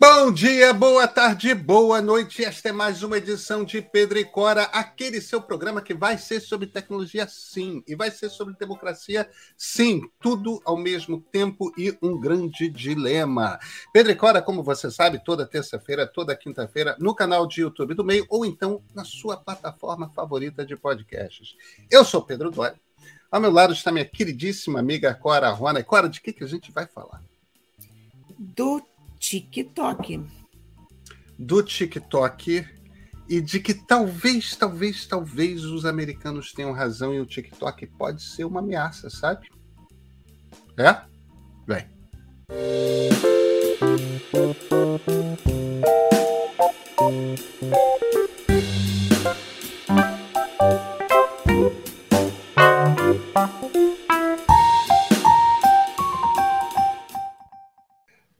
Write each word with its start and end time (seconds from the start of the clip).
Bom 0.00 0.30
dia, 0.30 0.72
boa 0.72 1.08
tarde, 1.08 1.52
boa 1.52 2.00
noite. 2.00 2.44
Esta 2.44 2.68
é 2.68 2.72
mais 2.72 3.02
uma 3.02 3.18
edição 3.18 3.64
de 3.64 3.82
Pedro 3.82 4.16
e 4.16 4.24
Cora, 4.24 4.62
aquele 4.66 5.20
seu 5.20 5.42
programa 5.42 5.82
que 5.82 5.92
vai 5.92 6.16
ser 6.16 6.38
sobre 6.38 6.68
tecnologia, 6.68 7.26
sim, 7.26 7.82
e 7.84 7.96
vai 7.96 8.08
ser 8.08 8.30
sobre 8.30 8.54
democracia, 8.54 9.28
sim, 9.56 10.08
tudo 10.20 10.62
ao 10.64 10.76
mesmo 10.76 11.20
tempo 11.20 11.72
e 11.76 11.98
um 12.00 12.16
grande 12.16 12.68
dilema. 12.68 13.58
Pedro 13.92 14.12
e 14.12 14.14
Cora, 14.14 14.40
como 14.40 14.62
você 14.62 14.88
sabe, 14.88 15.18
toda 15.24 15.44
terça-feira, 15.44 16.06
toda 16.06 16.36
quinta-feira, 16.36 16.96
no 17.00 17.12
canal 17.12 17.44
de 17.44 17.62
YouTube 17.62 17.92
do 17.94 18.04
Meio 18.04 18.24
ou 18.28 18.46
então 18.46 18.80
na 18.94 19.04
sua 19.04 19.36
plataforma 19.36 20.08
favorita 20.10 20.64
de 20.64 20.76
podcasts. 20.76 21.56
Eu 21.90 22.04
sou 22.04 22.22
Pedro 22.22 22.52
Dória. 22.52 22.80
Ao 23.32 23.40
meu 23.40 23.50
lado 23.50 23.72
está 23.72 23.90
minha 23.90 24.04
queridíssima 24.04 24.78
amiga 24.78 25.12
Cora 25.12 25.50
Rona. 25.50 25.82
Cora, 25.82 26.08
de 26.08 26.20
que, 26.20 26.32
que 26.32 26.44
a 26.44 26.48
gente 26.48 26.70
vai 26.70 26.86
falar? 26.86 27.20
Do 28.38 28.80
TikTok. 29.18 30.24
Do 31.38 31.62
TikTok 31.62 32.66
e 33.28 33.40
de 33.40 33.60
que 33.60 33.74
talvez, 33.74 34.56
talvez, 34.56 35.06
talvez 35.06 35.64
os 35.64 35.84
americanos 35.84 36.52
tenham 36.52 36.72
razão 36.72 37.14
e 37.14 37.20
o 37.20 37.26
TikTok 37.26 37.86
pode 37.98 38.22
ser 38.22 38.44
uma 38.44 38.60
ameaça, 38.60 39.10
sabe? 39.10 39.48
É? 40.76 41.02
Vem. 41.66 41.86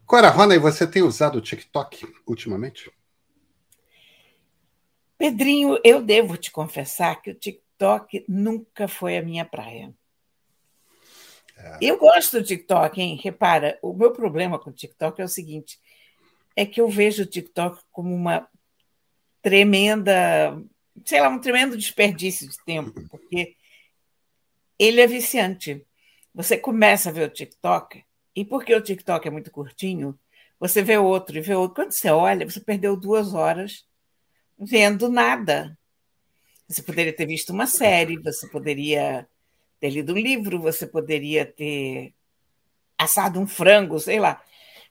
Cora 0.08 0.30
Rona, 0.30 0.54
e 0.54 0.58
você 0.58 0.86
tem 0.86 1.02
usado 1.02 1.36
o 1.36 1.42
TikTok 1.42 2.10
ultimamente? 2.26 2.90
Pedrinho, 5.18 5.78
eu 5.84 6.00
devo 6.00 6.38
te 6.38 6.50
confessar 6.50 7.20
que 7.20 7.30
o 7.30 7.34
TikTok 7.34 8.24
nunca 8.26 8.88
foi 8.88 9.18
a 9.18 9.22
minha 9.22 9.44
praia. 9.44 9.94
É. 11.54 11.76
Eu 11.82 11.98
gosto 11.98 12.38
do 12.38 12.46
TikTok, 12.46 12.98
hein? 12.98 13.20
Repara, 13.22 13.78
o 13.82 13.92
meu 13.92 14.10
problema 14.10 14.58
com 14.58 14.70
o 14.70 14.72
TikTok 14.72 15.20
é 15.20 15.24
o 15.26 15.28
seguinte: 15.28 15.78
é 16.56 16.64
que 16.64 16.80
eu 16.80 16.88
vejo 16.88 17.24
o 17.24 17.26
TikTok 17.26 17.78
como 17.92 18.14
uma 18.14 18.48
tremenda, 19.42 20.58
sei 21.04 21.20
lá, 21.20 21.28
um 21.28 21.38
tremendo 21.38 21.76
desperdício 21.76 22.48
de 22.48 22.56
tempo, 22.64 22.94
porque 23.10 23.54
ele 24.78 25.02
é 25.02 25.06
viciante. 25.06 25.86
Você 26.34 26.56
começa 26.56 27.10
a 27.10 27.12
ver 27.12 27.28
o 27.28 27.32
TikTok, 27.32 28.07
e 28.38 28.44
porque 28.44 28.72
o 28.72 28.80
TikTok 28.80 29.26
é 29.26 29.30
muito 29.32 29.50
curtinho, 29.50 30.16
você 30.60 30.80
vê 30.80 30.96
outro 30.96 31.36
e 31.36 31.40
vê 31.40 31.56
outro. 31.56 31.74
Quando 31.74 31.90
você 31.90 32.08
olha, 32.08 32.48
você 32.48 32.60
perdeu 32.60 32.96
duas 32.96 33.34
horas 33.34 33.84
vendo 34.56 35.08
nada. 35.08 35.76
Você 36.68 36.80
poderia 36.80 37.12
ter 37.12 37.26
visto 37.26 37.50
uma 37.50 37.66
série, 37.66 38.16
você 38.22 38.48
poderia 38.48 39.28
ter 39.80 39.90
lido 39.90 40.12
um 40.14 40.18
livro, 40.18 40.60
você 40.60 40.86
poderia 40.86 41.44
ter 41.44 42.14
assado 42.96 43.40
um 43.40 43.46
frango, 43.46 43.98
sei 43.98 44.20
lá. 44.20 44.40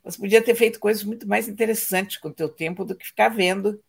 Você 0.04 0.18
podia 0.18 0.44
ter 0.44 0.54
feito 0.54 0.78
coisas 0.78 1.06
muito 1.06 1.26
mais 1.26 1.48
interessantes 1.48 2.18
com 2.18 2.28
o 2.28 2.34
teu 2.34 2.50
tempo 2.50 2.84
do 2.84 2.96
que 2.96 3.06
ficar 3.06 3.30
vendo 3.30 3.82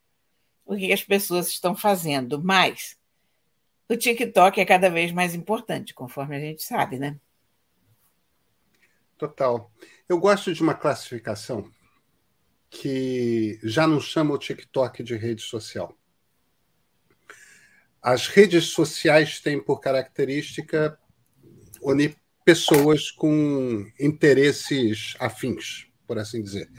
o 0.65 0.77
que 0.77 0.93
as 0.93 1.03
pessoas 1.03 1.49
estão 1.49 1.75
fazendo. 1.75 2.41
Mas 2.41 2.97
o 3.89 3.97
TikTok 3.97 4.61
é 4.61 4.65
cada 4.65 4.89
vez 4.89 5.11
mais 5.11 5.35
importante, 5.35 5.93
conforme 5.95 6.37
a 6.37 6.41
gente 6.41 6.63
sabe, 6.63 6.97
né? 6.97 7.19
Total. 9.19 9.69
Eu 10.09 10.19
gosto 10.21 10.55
de 10.55 10.63
uma 10.63 10.75
classificação 10.75 11.69
que 12.71 13.59
já 13.65 13.85
não 13.85 14.01
chama 14.01 14.33
o 14.33 14.39
TikTok 14.39 15.03
de 15.03 15.17
rede 15.17 15.43
social. 15.43 15.93
As 18.01 18.29
redes 18.29 18.67
sociais 18.67 19.41
têm 19.41 19.61
por 19.61 19.81
característica 19.81 20.97
unir 21.83 22.17
pessoas 22.45 23.11
com 23.11 23.85
interesses 23.99 25.17
afins, 25.19 25.89
por 26.07 26.17
assim 26.17 26.41
dizer. 26.41 26.71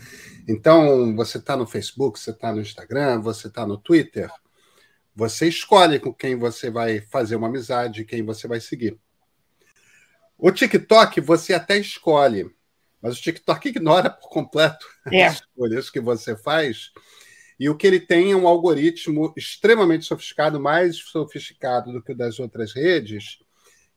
Então, 0.47 1.13
você 1.18 1.40
está 1.40 1.58
no 1.58 1.68
Facebook, 1.68 2.18
você 2.18 2.31
está 2.31 2.53
no 2.53 2.62
Instagram, 2.62 3.19
você 3.19 3.47
está 3.47 3.68
no 3.68 3.78
Twitter, 3.78 4.31
você 5.13 5.50
escolhe 5.50 6.00
com 6.00 6.13
quem 6.13 6.38
você 6.38 6.69
vai 6.69 7.02
fazer 7.02 7.36
uma 7.36 7.50
amizade, 7.50 8.06
quem 8.06 8.24
você 8.24 8.47
vai 8.47 8.62
seguir. 8.62 8.97
O 10.41 10.51
TikTok 10.53 11.19
você 11.19 11.53
até 11.53 11.77
escolhe, 11.77 12.50
mas 13.01 13.19
o 13.19 13.22
TikTok 13.22 13.67
ignora 13.67 14.09
por 14.09 14.29
completo 14.29 14.88
é. 15.11 15.25
as 15.25 15.41
escolhas 15.41 15.89
que 15.89 16.00
você 16.00 16.33
faz. 16.38 16.91
E 17.59 17.69
o 17.69 17.75
que 17.75 17.85
ele 17.85 18.00
tem 18.00 18.31
é 18.31 18.35
um 18.38 18.47
algoritmo 18.47 19.33
extremamente 19.35 20.05
sofisticado, 20.05 20.57
mais 20.57 20.95
sofisticado 20.95 21.91
do 21.91 22.01
que 22.01 22.13
o 22.13 22.17
das 22.17 22.39
outras 22.39 22.73
redes, 22.73 23.39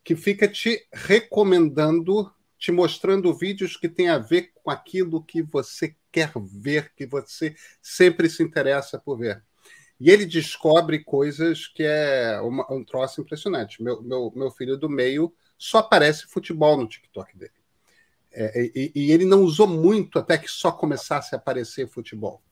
que 0.03 0.17
fica 0.17 0.49
te 0.49 0.85
recomendando, 0.93 2.29
te 2.59 2.73
mostrando 2.73 3.33
vídeos 3.33 3.77
que 3.77 3.89
têm 3.89 4.09
a 4.09 4.19
ver 4.19 4.51
com 4.53 4.69
aquilo 4.69 5.23
que 5.23 5.43
você 5.43 5.95
quer 6.11 6.33
ver, 6.45 6.93
que 6.97 7.07
você 7.07 7.55
sempre 7.81 8.29
se 8.29 8.43
interessa 8.43 8.99
por 8.99 9.17
ver. 9.17 9.45
E 10.01 10.11
ele 10.11 10.27
descobre 10.27 11.05
coisas 11.05 11.69
que 11.69 11.85
é 11.85 12.41
uma, 12.41 12.67
um 12.69 12.85
troço 12.85 13.21
impressionante. 13.21 13.81
Meu, 13.81 14.03
meu, 14.03 14.33
meu 14.35 14.51
filho 14.51 14.77
do 14.77 14.89
meio 14.89 15.33
só 15.63 15.79
aparece 15.79 16.27
futebol 16.27 16.77
no 16.77 16.89
TikTok 16.89 17.39
dele. 17.39 17.53
É, 18.33 18.71
e, 18.75 18.93
e, 18.95 19.13
ele 19.13 19.25
não 19.25 19.43
usou 19.43 19.69
muito 19.69 20.19
até 20.19 20.37
que 20.37 20.49
só 20.49 20.73
começasse 20.73 21.35
a 21.35 21.39
aparecer 21.39 21.87
futebol. 21.89 22.43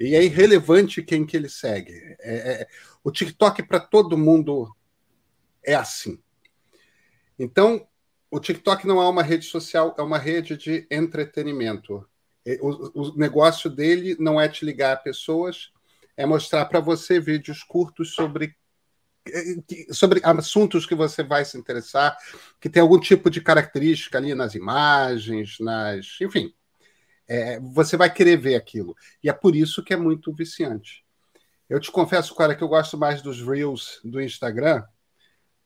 E 0.00 0.14
é 0.16 0.24
irrelevante 0.24 1.02
quem 1.02 1.24
que 1.24 1.36
ele 1.36 1.48
segue. 1.48 1.92
É, 2.18 2.62
é, 2.62 2.68
o 3.04 3.12
TikTok 3.12 3.62
para 3.62 3.78
todo 3.78 4.18
mundo 4.18 4.74
é 5.62 5.74
assim. 5.74 6.20
Então, 7.38 7.86
o 8.28 8.40
TikTok 8.40 8.86
não 8.86 9.00
é 9.00 9.08
uma 9.08 9.22
rede 9.22 9.44
social, 9.44 9.94
é 9.96 10.02
uma 10.02 10.18
rede 10.18 10.56
de 10.56 10.84
entretenimento. 10.90 12.04
O, 12.60 13.02
o 13.02 13.16
negócio 13.16 13.70
dele 13.70 14.16
não 14.18 14.40
é 14.40 14.48
te 14.48 14.64
ligar 14.64 14.94
a 14.94 14.96
pessoas, 14.96 15.70
é 16.16 16.26
mostrar 16.26 16.64
para 16.64 16.80
você 16.80 17.20
vídeos 17.20 17.62
curtos 17.62 18.14
sobre 18.14 18.56
sobre 19.92 20.20
assuntos 20.24 20.86
que 20.86 20.94
você 20.94 21.22
vai 21.22 21.44
se 21.44 21.56
interessar, 21.58 22.16
que 22.60 22.68
tem 22.68 22.82
algum 22.82 22.98
tipo 22.98 23.30
de 23.30 23.40
característica 23.40 24.18
ali 24.18 24.34
nas 24.34 24.54
imagens, 24.54 25.58
nas. 25.60 26.18
Enfim, 26.20 26.52
é, 27.28 27.60
você 27.60 27.96
vai 27.96 28.12
querer 28.12 28.36
ver 28.36 28.54
aquilo. 28.54 28.96
E 29.22 29.28
é 29.28 29.32
por 29.32 29.54
isso 29.54 29.82
que 29.82 29.92
é 29.92 29.96
muito 29.96 30.32
viciante. 30.32 31.04
Eu 31.68 31.78
te 31.78 31.90
confesso, 31.90 32.34
cara, 32.34 32.54
que 32.54 32.64
eu 32.64 32.68
gosto 32.68 32.96
mais 32.96 33.20
dos 33.20 33.42
Reels 33.42 34.00
do 34.02 34.20
Instagram, 34.20 34.82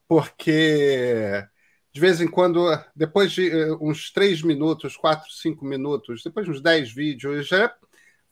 porque 0.08 1.46
de 1.92 2.00
vez 2.00 2.20
em 2.20 2.28
quando, 2.28 2.66
depois 2.96 3.32
de 3.32 3.48
uh, 3.54 3.78
uns 3.80 4.10
três 4.10 4.42
minutos, 4.42 4.96
quatro, 4.96 5.30
cinco 5.30 5.64
minutos, 5.64 6.22
depois 6.24 6.46
de 6.46 6.52
uns 6.52 6.60
dez 6.60 6.90
vídeos, 6.90 7.46
já 7.46 7.72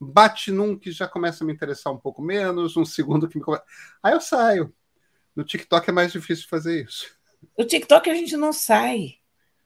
bate 0.01 0.51
num 0.51 0.79
que 0.79 0.91
já 0.91 1.07
começa 1.07 1.45
a 1.45 1.47
me 1.47 1.53
interessar 1.53 1.93
um 1.93 1.99
pouco 1.99 2.23
menos, 2.23 2.77
um 2.77 2.85
segundo 2.87 3.29
que 3.29 3.39
me. 3.39 3.45
Aí 4.03 4.15
eu 4.15 4.21
saio. 4.21 4.73
No 5.41 5.45
TikTok 5.47 5.89
é 5.89 5.93
mais 5.95 6.13
difícil 6.13 6.47
fazer 6.51 6.85
isso. 6.85 7.17
No 7.57 7.65
TikTok 7.65 8.11
a 8.11 8.15
gente 8.15 8.37
não 8.37 8.53
sai. 8.53 9.15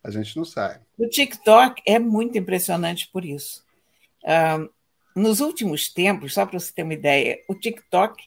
A 0.05 0.09
gente 0.09 0.37
não 0.37 0.45
sai. 0.45 0.81
O 0.97 1.09
TikTok 1.09 1.83
é 1.85 1.99
muito 1.99 2.39
impressionante 2.39 3.11
por 3.13 3.25
isso. 3.25 3.65
Nos 5.17 5.41
últimos 5.41 5.93
tempos, 5.93 6.33
só 6.33 6.47
para 6.47 6.61
você 6.61 6.73
ter 6.73 6.85
uma 6.85 6.95
ideia, 6.95 7.41
o 7.49 7.57
TikTok, 7.57 8.23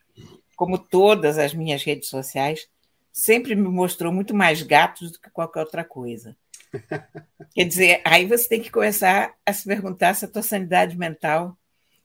como 0.58 0.78
todas 0.78 1.38
as 1.38 1.54
minhas 1.54 1.86
redes 1.86 2.10
sociais, 2.10 2.68
sempre 3.14 3.56
me 3.56 3.70
mostrou 3.70 4.12
muito 4.12 4.36
mais 4.36 4.62
gatos 4.62 5.14
do 5.14 5.20
que 5.22 5.30
qualquer 5.30 5.62
outra 5.62 5.86
coisa. 5.86 6.36
Quer 7.56 7.64
dizer, 7.64 8.02
aí 8.04 8.26
você 8.26 8.50
tem 8.50 8.62
que 8.62 8.70
começar 8.70 9.34
a 9.46 9.54
se 9.54 9.64
perguntar 9.64 10.16
se 10.16 10.26
a 10.26 10.28
tua 10.28 10.44
sanidade 10.44 10.98
mental 10.98 11.58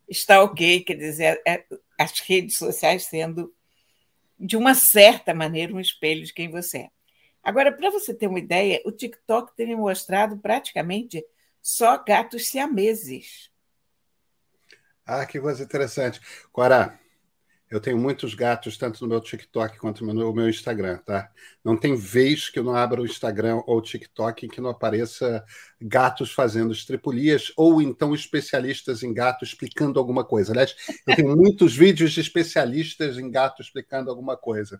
está 0.08 0.40
ok. 0.40 0.84
Quer 0.84 0.94
dizer, 0.94 1.42
é, 1.44 1.64
as 1.98 2.20
redes 2.20 2.56
sociais 2.56 3.06
sendo 3.06 3.52
de 4.38 4.56
uma 4.56 4.74
certa 4.74 5.34
maneira, 5.34 5.74
um 5.74 5.80
espelho 5.80 6.24
de 6.24 6.32
quem 6.32 6.50
você 6.50 6.78
é. 6.78 6.90
Agora, 7.42 7.72
para 7.72 7.90
você 7.90 8.14
ter 8.14 8.28
uma 8.28 8.38
ideia, 8.38 8.80
o 8.84 8.92
TikTok 8.92 9.54
tem 9.56 9.74
mostrado 9.74 10.38
praticamente 10.38 11.24
só 11.60 12.02
gatos 12.02 12.46
siameses. 12.46 13.50
Ah, 15.04 15.26
que 15.26 15.40
coisa 15.40 15.62
interessante. 15.64 16.20
Cora, 16.52 16.98
eu 17.72 17.80
tenho 17.80 17.96
muitos 17.96 18.34
gatos, 18.34 18.76
tanto 18.76 19.02
no 19.02 19.08
meu 19.08 19.18
TikTok 19.18 19.78
quanto 19.78 20.04
no 20.04 20.34
meu 20.34 20.46
Instagram, 20.46 20.98
tá? 20.98 21.30
Não 21.64 21.74
tem 21.74 21.96
vez 21.96 22.50
que 22.50 22.58
eu 22.58 22.64
não 22.64 22.76
abra 22.76 23.00
o 23.00 23.06
Instagram 23.06 23.62
ou 23.66 23.78
o 23.78 23.82
TikTok 23.82 24.44
em 24.44 24.48
que 24.50 24.60
não 24.60 24.68
apareça 24.68 25.42
gatos 25.80 26.32
fazendo 26.32 26.70
estripulias 26.70 27.50
ou 27.56 27.80
então 27.80 28.14
especialistas 28.14 29.02
em 29.02 29.14
gato 29.14 29.42
explicando 29.42 29.98
alguma 29.98 30.22
coisa. 30.22 30.52
Aliás, 30.52 30.76
eu 31.06 31.16
tenho 31.16 31.34
muitos 31.34 31.74
vídeos 31.74 32.12
de 32.12 32.20
especialistas 32.20 33.16
em 33.16 33.30
gato 33.30 33.62
explicando 33.62 34.10
alguma 34.10 34.36
coisa. 34.36 34.78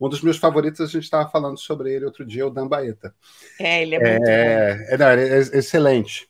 Um 0.00 0.08
dos 0.08 0.22
meus 0.22 0.38
favoritos, 0.38 0.80
a 0.80 0.86
gente 0.86 1.04
estava 1.04 1.28
falando 1.28 1.58
sobre 1.58 1.92
ele 1.92 2.06
outro 2.06 2.24
dia, 2.24 2.46
o 2.46 2.50
Dan 2.50 2.66
Baeta. 2.66 3.14
É, 3.60 3.82
ele 3.82 3.96
é 3.96 3.98
muito 3.98 4.26
é, 4.26 4.74
bom. 4.74 4.84
É, 4.88 4.96
não, 4.96 5.06
é 5.06 5.38
excelente. 5.58 6.26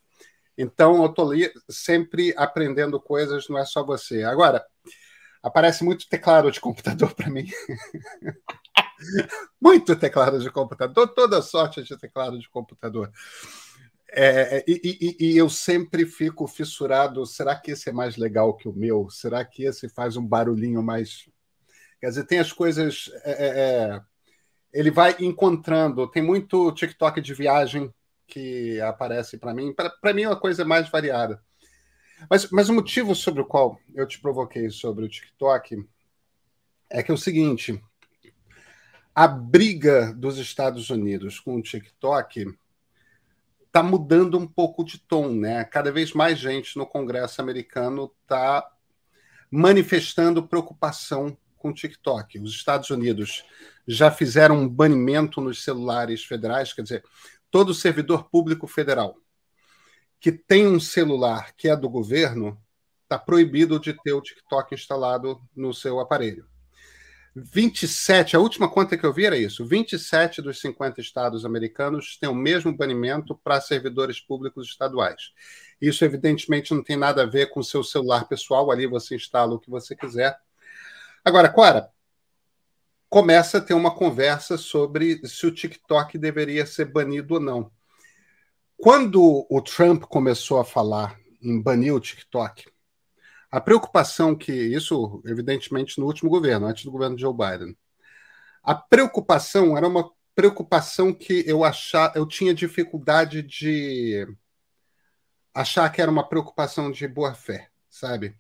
Então, 0.58 0.96
eu 0.96 1.06
estou 1.06 1.31
sempre 1.70 2.34
aprendendo 2.37 3.00
coisas, 3.00 3.49
não 3.49 3.56
é 3.56 3.64
só 3.64 3.84
você. 3.84 4.25
Agora, 4.25 4.66
aparece 5.42 5.84
muito 5.84 6.08
teclado 6.08 6.50
de 6.50 6.60
computador 6.60 7.14
para 7.14 7.30
mim. 7.30 7.46
muito 9.60 9.96
teclado 9.96 10.38
de 10.38 10.50
computador, 10.50 11.08
toda 11.08 11.42
sorte 11.42 11.82
de 11.82 11.98
teclado 11.98 12.38
de 12.38 12.48
computador. 12.48 13.10
É, 14.14 14.62
e, 14.68 15.16
e, 15.18 15.26
e, 15.26 15.36
eu 15.38 15.48
sempre 15.48 16.04
fico 16.04 16.46
fissurado. 16.46 17.24
Será 17.24 17.56
que 17.56 17.70
esse 17.70 17.88
é 17.88 17.92
mais 17.92 18.16
legal 18.16 18.54
que 18.54 18.68
o 18.68 18.72
meu? 18.72 19.08
Será 19.08 19.42
que 19.42 19.64
esse 19.64 19.88
faz 19.88 20.16
um 20.16 20.26
barulhinho 20.26 20.82
mais. 20.82 21.30
Quer 21.98 22.08
dizer, 22.08 22.26
tem 22.26 22.38
as 22.38 22.52
coisas. 22.52 23.10
É, 23.24 23.30
é, 23.30 23.46
é 23.46 24.00
ele 24.72 24.90
vai 24.90 25.14
encontrando. 25.20 26.10
Tem 26.10 26.22
muito 26.22 26.72
TikTok 26.72 27.20
de 27.20 27.34
viagem 27.34 27.92
que 28.26 28.80
aparece 28.80 29.38
para 29.38 29.54
mim. 29.54 29.74
Para 29.74 30.14
mim 30.14 30.22
é 30.22 30.28
uma 30.28 30.40
coisa 30.40 30.64
mais 30.64 30.88
variada. 30.88 31.42
Mas, 32.28 32.50
mas 32.50 32.69
o 32.69 32.74
motivo 32.74 33.14
sobre 33.14 33.42
o 33.42 33.46
qual 33.46 33.78
eu 33.94 34.06
te 34.06 34.20
provoquei 34.20 34.70
sobre 34.70 35.04
o 35.04 35.08
TikTok 35.08 35.84
é 36.90 37.02
que 37.02 37.10
é 37.10 37.14
o 37.14 37.19
seguinte: 37.19 37.82
a 39.14 39.26
briga 39.26 40.12
dos 40.12 40.38
Estados 40.38 40.90
Unidos 40.90 41.40
com 41.40 41.56
o 41.56 41.62
TikTok 41.62 42.46
está 43.66 43.82
mudando 43.82 44.38
um 44.38 44.46
pouco 44.46 44.84
de 44.84 44.98
tom, 44.98 45.34
né? 45.34 45.64
Cada 45.64 45.90
vez 45.90 46.12
mais 46.12 46.38
gente 46.38 46.76
no 46.76 46.86
Congresso 46.86 47.40
americano 47.40 48.12
está 48.22 48.66
manifestando 49.50 50.46
preocupação 50.46 51.36
com 51.56 51.70
o 51.70 51.75
TikTok. 51.75 52.38
Os 52.40 52.54
Estados 52.54 52.90
Unidos 52.90 53.44
já 53.86 54.10
fizeram 54.10 54.56
um 54.56 54.68
banimento 54.68 55.40
nos 55.40 55.62
celulares 55.62 56.25
federais, 56.25 56.72
quer 56.72 56.82
dizer, 56.82 57.04
todo 57.50 57.75
servidor 57.75 58.28
público 58.28 58.66
federal 58.66 59.16
que 60.22 60.30
tem 60.30 60.69
um 60.69 60.78
celular 60.78 61.52
que 61.56 61.69
é 61.69 61.76
do 61.76 61.90
governo 61.90 62.56
está 63.02 63.19
proibido 63.19 63.80
de 63.80 63.92
ter 63.92 64.12
o 64.12 64.22
TikTok 64.22 64.72
instalado 64.72 65.42
no 65.54 65.74
seu 65.74 65.98
aparelho. 65.98 66.46
27, 67.34 68.36
a 68.36 68.38
última 68.38 68.70
conta 68.70 68.96
que 68.96 69.04
eu 69.04 69.12
vi 69.12 69.26
era 69.26 69.36
isso: 69.36 69.66
27 69.66 70.40
dos 70.40 70.60
50 70.60 71.00
estados 71.00 71.44
americanos 71.44 72.16
têm 72.19 72.28
o 72.28 72.34
mesmo 72.34 72.72
banimento 72.72 73.34
para 73.34 73.60
servidores 73.60 74.20
públicos 74.20 74.69
estaduais. 74.69 75.32
Isso, 75.80 76.04
evidentemente, 76.04 76.72
não 76.72 76.84
tem 76.84 76.96
nada 76.96 77.25
a 77.25 77.26
ver 77.26 77.50
com 77.50 77.58
o 77.58 77.64
seu 77.64 77.82
celular 77.82 78.28
pessoal, 78.28 78.70
ali 78.70 78.86
você 78.86 79.16
instala 79.16 79.54
o 79.54 79.58
que 79.58 79.70
você 79.70 79.96
quiser. 79.96 80.38
Agora, 81.25 81.48
Cora, 81.48 81.90
começa 83.08 83.58
a 83.58 83.60
ter 83.60 83.75
uma 83.75 83.92
conversa 83.92 84.56
sobre 84.56 85.26
se 85.26 85.46
o 85.46 85.52
TikTok 85.52 86.16
deveria 86.16 86.64
ser 86.64 86.84
banido 86.84 87.34
ou 87.34 87.40
não. 87.40 87.81
Quando 88.82 89.46
o 89.49 89.62
Trump 89.62 90.02
começou 90.06 90.58
a 90.58 90.64
falar 90.64 91.17
em 91.40 91.62
banir 91.62 91.94
o 91.94 92.00
TikTok, 92.00 92.64
a 93.49 93.61
preocupação 93.61 94.34
que 94.34 94.52
isso, 94.52 95.23
evidentemente, 95.25 96.00
no 96.00 96.06
último 96.06 96.29
governo, 96.29 96.67
antes 96.67 96.84
do 96.84 96.90
governo 96.90 97.14
de 97.14 97.23
Joe 97.23 97.32
Biden, 97.32 97.79
a 98.61 98.75
preocupação 98.75 99.76
era 99.76 99.87
uma 99.87 100.11
preocupação 100.34 101.14
que 101.14 101.44
eu 101.46 101.62
achar, 101.62 102.11
eu 102.17 102.26
tinha 102.26 102.52
dificuldade 102.52 103.40
de 103.40 104.26
achar 105.55 105.88
que 105.88 106.02
era 106.02 106.11
uma 106.11 106.28
preocupação 106.28 106.90
de 106.90 107.06
boa 107.06 107.35
fé, 107.35 107.70
sabe? 107.88 108.37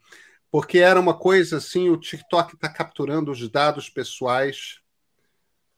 Porque 0.50 0.78
era 0.78 0.98
uma 0.98 1.16
coisa 1.16 1.58
assim, 1.58 1.88
o 1.88 1.96
TikTok 1.96 2.56
está 2.56 2.68
capturando 2.68 3.30
os 3.30 3.48
dados 3.48 3.88
pessoais 3.88 4.80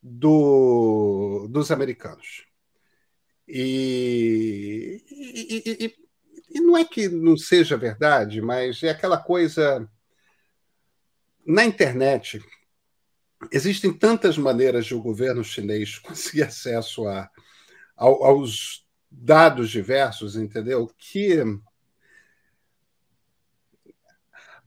do, 0.03 1.49
dos 1.51 1.71
americanos. 1.71 2.54
E, 3.47 5.03
e, 5.11 5.85
e, 5.85 5.97
e 6.51 6.61
não 6.61 6.77
é 6.77 6.85
que 6.85 7.09
não 7.09 7.37
seja 7.37 7.77
verdade, 7.77 8.41
mas 8.41 8.83
é 8.83 8.91
aquela 8.91 9.19
coisa. 9.19 9.89
Na 11.47 11.65
internet, 11.65 12.43
existem 13.53 13.93
tantas 13.93 14.39
maneiras 14.39 14.87
de 14.87 14.95
o 14.95 15.03
governo 15.03 15.45
chinês 15.45 15.99
conseguir 16.01 16.43
acesso 16.43 17.07
a, 17.07 17.31
aos 17.97 18.87
dados 19.11 19.71
diversos, 19.71 20.37
entendeu? 20.37 20.91
Que. 20.97 21.39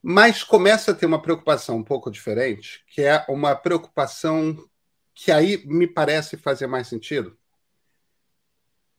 Mas 0.02 0.44
começa 0.44 0.92
a 0.92 0.94
ter 0.94 1.06
uma 1.06 1.22
preocupação 1.22 1.78
um 1.78 1.84
pouco 1.84 2.10
diferente, 2.10 2.84
que 2.88 3.02
é 3.02 3.26
uma 3.28 3.56
preocupação 3.56 4.58
que 5.14 5.32
aí 5.32 5.66
me 5.66 5.88
parece 5.88 6.38
fazer 6.38 6.68
mais 6.68 6.88
sentido, 6.88 7.38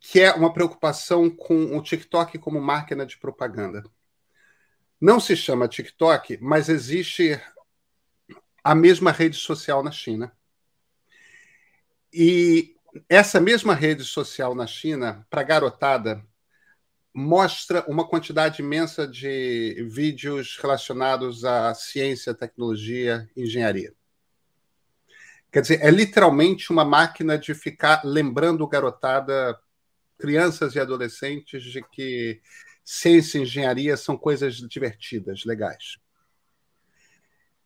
que 0.00 0.20
é 0.20 0.32
uma 0.32 0.52
preocupação 0.52 1.28
com 1.28 1.76
o 1.76 1.82
TikTok 1.82 2.38
como 2.38 2.60
máquina 2.60 3.04
de 3.04 3.18
propaganda. 3.18 3.82
Não 5.00 5.20
se 5.20 5.36
chama 5.36 5.68
TikTok, 5.68 6.38
mas 6.40 6.68
existe 6.68 7.40
a 8.62 8.74
mesma 8.74 9.12
rede 9.12 9.36
social 9.36 9.82
na 9.82 9.90
China. 9.90 10.32
E 12.12 12.74
essa 13.08 13.40
mesma 13.40 13.74
rede 13.74 14.04
social 14.04 14.54
na 14.54 14.66
China, 14.66 15.26
para 15.30 15.42
garotada, 15.42 16.24
mostra 17.12 17.84
uma 17.88 18.06
quantidade 18.06 18.62
imensa 18.62 19.06
de 19.06 19.86
vídeos 19.90 20.56
relacionados 20.60 21.44
à 21.44 21.74
ciência, 21.74 22.34
tecnologia, 22.34 23.28
engenharia. 23.36 23.92
Quer 25.50 25.62
dizer, 25.62 25.80
é 25.82 25.90
literalmente 25.90 26.70
uma 26.70 26.84
máquina 26.84 27.38
de 27.38 27.54
ficar 27.54 28.02
lembrando 28.04 28.66
garotada 28.68 29.58
crianças 30.18 30.74
e 30.74 30.80
adolescentes 30.80 31.62
de 31.62 31.80
que 31.82 32.40
ciência 32.84 33.38
e 33.38 33.42
engenharia 33.42 33.96
são 33.96 34.16
coisas 34.16 34.56
divertidas, 34.56 35.44
legais. 35.44 35.98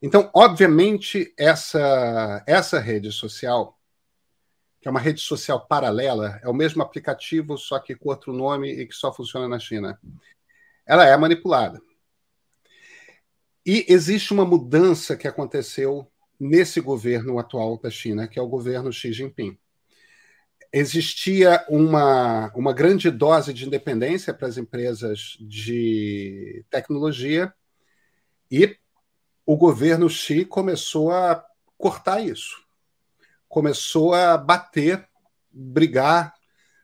Então, 0.00 0.31
obviamente, 0.34 1.32
essa, 1.38 2.44
essa 2.46 2.78
rede 2.78 3.10
social, 3.12 3.78
que 4.81 4.88
é 4.88 4.90
uma 4.90 5.00
rede 5.00 5.20
social 5.20 5.64
paralela, 5.66 6.40
é 6.43 6.49
o 6.49 6.54
mesmo 6.54 6.82
aplicativo, 6.82 7.56
só 7.56 7.78
que 7.78 7.94
com 7.94 8.10
outro 8.10 8.32
nome 8.32 8.69
e 8.72 8.87
que 8.87 8.94
só 8.94 9.12
funciona 9.12 9.49
na 9.49 9.60
China. 9.60 9.99
Ela 10.84 11.06
é 11.06 11.16
manipulada. 11.16 11.81
E 13.64 13.87
existe 13.88 14.32
uma 14.32 14.44
mudança 14.44 15.16
que 15.16 15.28
aconteceu 15.28 16.10
nesse 16.38 16.81
governo 16.81 17.38
atual 17.38 17.78
da 17.78 17.88
China, 17.88 18.26
que 18.26 18.40
é 18.40 18.43
o 18.43 18.49
governo 18.49 18.93
Xi 18.93 19.12
Jinping 19.12 19.56
existia 20.72 21.64
uma, 21.69 22.50
uma 22.54 22.72
grande 22.72 23.10
dose 23.10 23.52
de 23.52 23.66
independência 23.66 24.32
para 24.32 24.48
as 24.48 24.56
empresas 24.56 25.36
de 25.38 26.64
tecnologia 26.70 27.52
e 28.50 28.76
o 29.44 29.56
governo 29.56 30.08
Xi 30.08 30.44
começou 30.44 31.11
a 31.12 31.44
cortar 31.76 32.20
isso. 32.20 32.56
Começou 33.49 34.14
a 34.14 34.38
bater, 34.38 35.06
brigar, 35.50 36.32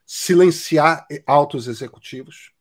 silenciar 0.04 1.06
altos 1.26 1.66
executivos. 1.66 2.52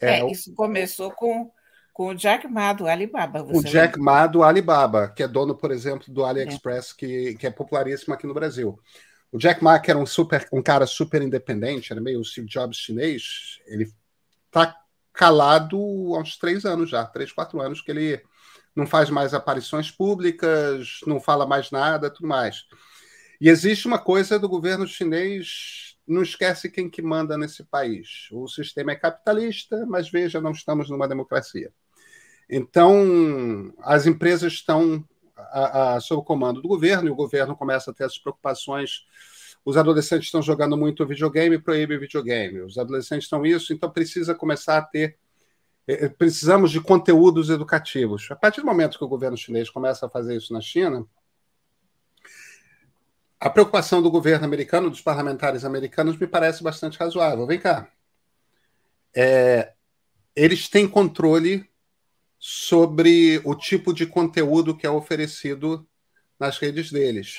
É, 0.00 0.20
é 0.20 0.30
isso 0.30 0.52
começou 0.54 1.12
com, 1.12 1.52
com 1.92 2.08
o 2.08 2.14
Jack 2.14 2.48
Ma 2.48 2.72
do 2.72 2.88
Alibaba. 2.88 3.44
o 3.44 3.62
Jack 3.62 3.96
Ma 4.00 4.26
do 4.26 4.42
Alibaba, 4.42 5.08
que 5.08 5.22
é 5.22 5.28
dono, 5.28 5.54
por 5.54 5.70
exemplo, 5.70 6.12
do 6.12 6.24
AliExpress, 6.24 6.90
é. 6.90 6.94
Que, 6.96 7.34
que 7.36 7.46
é 7.46 7.50
popularíssimo 7.50 8.12
aqui 8.12 8.26
no 8.26 8.34
Brasil. 8.34 8.76
O 9.32 9.38
Jack 9.38 9.64
Ma, 9.64 9.78
que 9.80 9.90
era 9.90 9.98
um, 9.98 10.04
super, 10.04 10.46
um 10.52 10.62
cara 10.62 10.86
super 10.86 11.22
independente, 11.22 11.90
era 11.90 12.02
meio 12.02 12.20
o 12.20 12.24
Steve 12.24 12.46
Jobs 12.46 12.76
chinês, 12.76 13.58
ele 13.66 13.90
tá 14.50 14.76
calado 15.10 15.78
há 16.14 16.20
uns 16.20 16.36
três 16.36 16.66
anos 16.66 16.90
já, 16.90 17.06
três, 17.06 17.32
quatro 17.32 17.58
anos, 17.58 17.80
que 17.80 17.90
ele 17.90 18.22
não 18.76 18.86
faz 18.86 19.08
mais 19.08 19.32
aparições 19.32 19.90
públicas, 19.90 21.00
não 21.06 21.18
fala 21.18 21.46
mais 21.46 21.70
nada, 21.70 22.10
tudo 22.10 22.28
mais. 22.28 22.66
E 23.40 23.48
existe 23.48 23.86
uma 23.86 23.98
coisa 23.98 24.38
do 24.38 24.48
governo 24.48 24.86
chinês, 24.86 25.96
não 26.06 26.22
esquece 26.22 26.70
quem 26.70 26.88
que 26.90 27.00
manda 27.00 27.38
nesse 27.38 27.64
país. 27.64 28.28
O 28.30 28.46
sistema 28.46 28.92
é 28.92 28.96
capitalista, 28.96 29.86
mas 29.86 30.10
veja, 30.10 30.42
não 30.42 30.52
estamos 30.52 30.90
numa 30.90 31.08
democracia. 31.08 31.72
Então, 32.50 33.72
as 33.80 34.06
empresas 34.06 34.52
estão 34.52 35.02
a, 35.36 35.94
a, 35.94 36.00
sob 36.00 36.20
o 36.20 36.24
comando 36.24 36.60
do 36.60 36.68
governo, 36.68 37.08
e 37.08 37.10
o 37.10 37.14
governo 37.14 37.56
começa 37.56 37.90
a 37.90 37.94
ter 37.94 38.04
essas 38.04 38.18
preocupações. 38.18 39.06
Os 39.64 39.76
adolescentes 39.76 40.26
estão 40.26 40.42
jogando 40.42 40.76
muito 40.76 41.06
videogame, 41.06 41.58
proíbe 41.58 41.98
videogame. 41.98 42.60
Os 42.60 42.78
adolescentes 42.78 43.24
estão 43.24 43.46
isso, 43.46 43.72
então 43.72 43.90
precisa 43.90 44.34
começar 44.34 44.78
a 44.78 44.82
ter. 44.82 45.16
Eh, 45.86 46.06
eh, 46.06 46.08
precisamos 46.08 46.70
de 46.70 46.80
conteúdos 46.80 47.50
educativos. 47.50 48.28
A 48.30 48.36
partir 48.36 48.60
do 48.60 48.66
momento 48.66 48.98
que 48.98 49.04
o 49.04 49.08
governo 49.08 49.36
chinês 49.36 49.70
começa 49.70 50.06
a 50.06 50.08
fazer 50.10 50.36
isso 50.36 50.52
na 50.52 50.60
China, 50.60 51.06
a 53.40 53.50
preocupação 53.50 54.00
do 54.00 54.10
governo 54.10 54.44
americano, 54.44 54.88
dos 54.88 55.00
parlamentares 55.00 55.64
americanos, 55.64 56.16
me 56.16 56.26
parece 56.26 56.62
bastante 56.62 56.98
razoável. 56.98 57.46
Vem 57.46 57.58
cá. 57.58 57.88
É, 59.14 59.72
eles 60.34 60.68
têm 60.68 60.88
controle 60.88 61.68
sobre 62.44 63.40
o 63.44 63.54
tipo 63.54 63.94
de 63.94 64.04
conteúdo 64.04 64.76
que 64.76 64.84
é 64.84 64.90
oferecido 64.90 65.88
nas 66.40 66.58
redes 66.58 66.90
deles. 66.90 67.38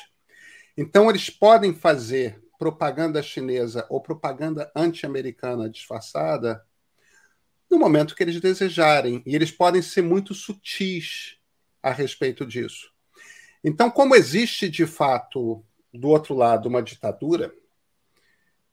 Então, 0.78 1.10
eles 1.10 1.30
podem 1.30 1.74
fazer 1.74 2.42
propaganda 2.58 3.22
chinesa 3.22 3.86
ou 3.90 4.00
propaganda 4.00 4.72
anti-americana 4.74 5.70
disfarçada 5.70 6.66
no 7.70 7.78
momento 7.78 8.16
que 8.16 8.24
eles 8.24 8.40
desejarem. 8.40 9.22
E 9.26 9.36
eles 9.36 9.52
podem 9.52 9.82
ser 9.82 10.04
muito 10.04 10.34
sutis 10.34 11.38
a 11.82 11.92
respeito 11.92 12.46
disso. 12.46 12.90
Então, 13.62 13.92
como 13.92 14.16
existe 14.16 14.70
de 14.70 14.86
fato 14.86 15.66
do 15.94 16.08
outro 16.08 16.34
lado 16.34 16.70
uma 16.70 16.82
ditadura, 16.82 17.54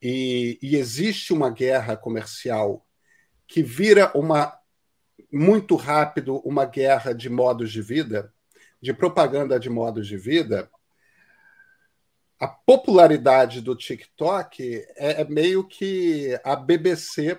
e, 0.00 0.60
e 0.62 0.76
existe 0.76 1.32
uma 1.32 1.50
guerra 1.50 1.96
comercial 1.96 2.86
que 3.48 3.64
vira 3.64 4.16
uma 4.16 4.59
muito 5.32 5.76
rápido 5.76 6.36
uma 6.38 6.64
guerra 6.64 7.12
de 7.12 7.28
modos 7.28 7.72
de 7.72 7.82
vida, 7.82 8.32
de 8.80 8.92
propaganda 8.92 9.58
de 9.58 9.68
modos 9.68 10.06
de 10.06 10.16
vida, 10.16 10.70
a 12.38 12.48
popularidade 12.48 13.60
do 13.60 13.76
TikTok 13.76 14.62
é, 14.96 15.20
é 15.20 15.24
meio 15.24 15.62
que 15.66 16.40
a 16.42 16.56
BBC 16.56 17.38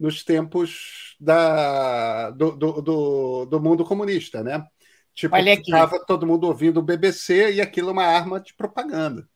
nos 0.00 0.24
tempos 0.24 1.16
da, 1.20 2.30
do, 2.30 2.52
do, 2.52 2.80
do, 2.80 3.44
do 3.46 3.60
mundo 3.60 3.84
comunista, 3.84 4.42
né? 4.42 4.66
Tipo, 5.12 5.36
estava 5.36 5.98
todo 6.06 6.26
mundo 6.26 6.46
ouvindo 6.46 6.78
o 6.78 6.82
BBC 6.82 7.54
e 7.54 7.60
aquilo 7.60 7.88
é 7.88 7.92
uma 7.92 8.04
arma 8.04 8.40
de 8.40 8.54
propaganda. 8.54 9.28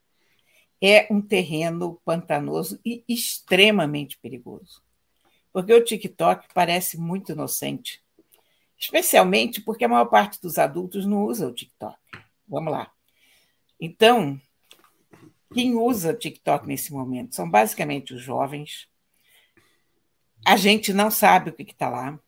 É 0.80 1.08
um 1.10 1.20
terreno 1.20 2.00
pantanoso 2.04 2.80
e 2.84 3.04
extremamente 3.08 4.18
perigoso. 4.18 4.80
Porque 5.52 5.72
o 5.72 5.84
TikTok 5.84 6.48
parece 6.54 6.98
muito 6.98 7.32
inocente. 7.32 8.02
Especialmente 8.78 9.60
porque 9.60 9.84
a 9.84 9.88
maior 9.88 10.06
parte 10.06 10.40
dos 10.40 10.58
adultos 10.58 11.06
não 11.06 11.24
usa 11.24 11.46
o 11.46 11.52
TikTok. 11.52 11.96
Vamos 12.48 12.72
lá. 12.72 12.90
Então, 13.80 14.40
quem 15.52 15.74
usa 15.74 16.12
o 16.12 16.16
TikTok 16.16 16.66
nesse 16.66 16.92
momento 16.92 17.34
são 17.34 17.48
basicamente 17.48 18.14
os 18.14 18.20
jovens. 18.20 18.88
A 20.44 20.56
gente 20.56 20.92
não 20.92 21.10
sabe 21.10 21.50
o 21.50 21.52
que 21.52 21.62
está 21.62 21.88
lá. 21.88 22.18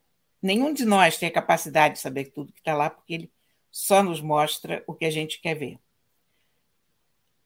Nenhum 0.41 0.73
de 0.73 0.85
nós 0.85 1.17
tem 1.17 1.29
a 1.29 1.33
capacidade 1.33 1.95
de 1.95 2.01
saber 2.01 2.27
tudo 2.27 2.53
que 2.53 2.61
está 2.61 2.75
lá, 2.75 2.91
porque 2.91 3.15
ele 3.15 3.33
só 3.71 4.03
nos 4.03 4.21
mostra 4.21 4.85
o 4.87 4.95
que 4.95 5.07
a 5.07 5.11
gente 5.11 5.41
quer 5.41 5.55
ver. 5.55 5.81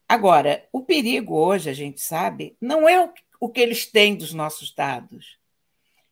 Agora, 0.07 0.67
o 0.71 0.83
perigo 0.83 1.35
hoje, 1.35 1.69
a 1.69 1.73
gente 1.73 2.01
sabe, 2.01 2.55
não 2.61 2.87
é 2.87 3.11
o 3.39 3.49
que 3.49 3.59
eles 3.61 3.85
têm 3.89 4.15
dos 4.15 4.33
nossos 4.33 4.73
dados, 4.73 5.38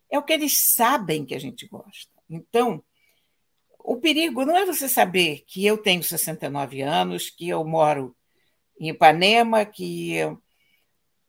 é 0.09 0.17
o 0.17 0.23
que 0.23 0.33
eles 0.33 0.73
sabem 0.73 1.25
que 1.25 1.35
a 1.35 1.39
gente 1.39 1.67
gosta. 1.67 2.11
Então, 2.29 2.83
o 3.79 3.97
perigo 3.97 4.45
não 4.45 4.55
é 4.55 4.65
você 4.65 4.87
saber 4.89 5.43
que 5.47 5.65
eu 5.65 5.77
tenho 5.77 6.03
69 6.03 6.81
anos, 6.81 7.29
que 7.29 7.49
eu 7.49 7.63
moro 7.63 8.15
em 8.79 8.89
Ipanema, 8.89 9.65
que, 9.65 10.15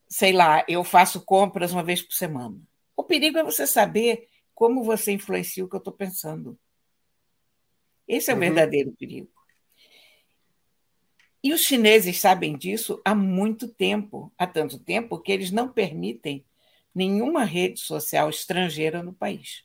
sei 0.08 0.32
lá, 0.32 0.64
eu 0.68 0.82
faço 0.85 1.25
compras 1.25 1.73
uma 1.73 1.82
vez 1.82 2.02
por 2.02 2.14
semana. 2.14 2.61
O 2.97 3.04
perigo 3.04 3.38
é 3.38 3.44
você 3.44 3.66
saber 3.66 4.28
como 4.54 4.82
você 4.82 5.12
influencia 5.12 5.64
o 5.64 5.68
que 5.68 5.76
eu 5.76 5.78
estou 5.78 5.92
pensando. 5.92 6.58
Esse 8.06 8.30
é 8.30 8.35
o 8.35 8.37
uhum. 8.37 8.40
verdadeiro 8.40 8.92
perigo. 8.99 9.30
E 11.42 11.52
os 11.52 11.62
chineses 11.62 12.18
sabem 12.18 12.56
disso 12.56 13.00
há 13.04 13.14
muito 13.14 13.68
tempo 13.68 14.32
há 14.37 14.47
tanto 14.47 14.78
tempo 14.78 15.20
que 15.20 15.30
eles 15.30 15.52
não 15.52 15.68
permitem 15.68 16.44
nenhuma 16.95 17.45
rede 17.45 17.80
social 17.80 18.28
estrangeira 18.28 19.02
no 19.02 19.12
país. 19.12 19.64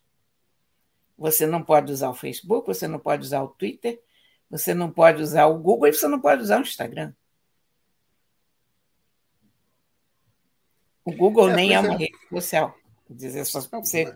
Você 1.18 1.46
não 1.46 1.64
pode 1.64 1.92
usar 1.92 2.10
o 2.10 2.14
Facebook, 2.14 2.68
você 2.68 2.88
não 2.88 3.00
pode 3.00 3.24
usar 3.24 3.44
o 3.44 3.48
Twitter, 3.48 4.02
você 4.50 4.74
não 4.74 4.92
pode 4.92 5.22
usar 5.22 5.48
o 5.48 5.58
Google 5.58 5.88
e 5.88 5.94
você 5.94 6.08
não 6.08 6.20
pode 6.20 6.42
usar 6.42 6.60
o 6.60 6.62
Instagram. 6.62 7.14
O 11.06 11.12
Google 11.12 11.50
é, 11.50 11.56
nem 11.56 11.74
é 11.74 11.80
uma 11.80 11.94
é. 11.94 11.98
rede 11.98 12.18
social. 12.30 12.76
Quer 13.08 13.14
dizer, 13.14 13.46
só 13.46 13.60
você 13.62 14.14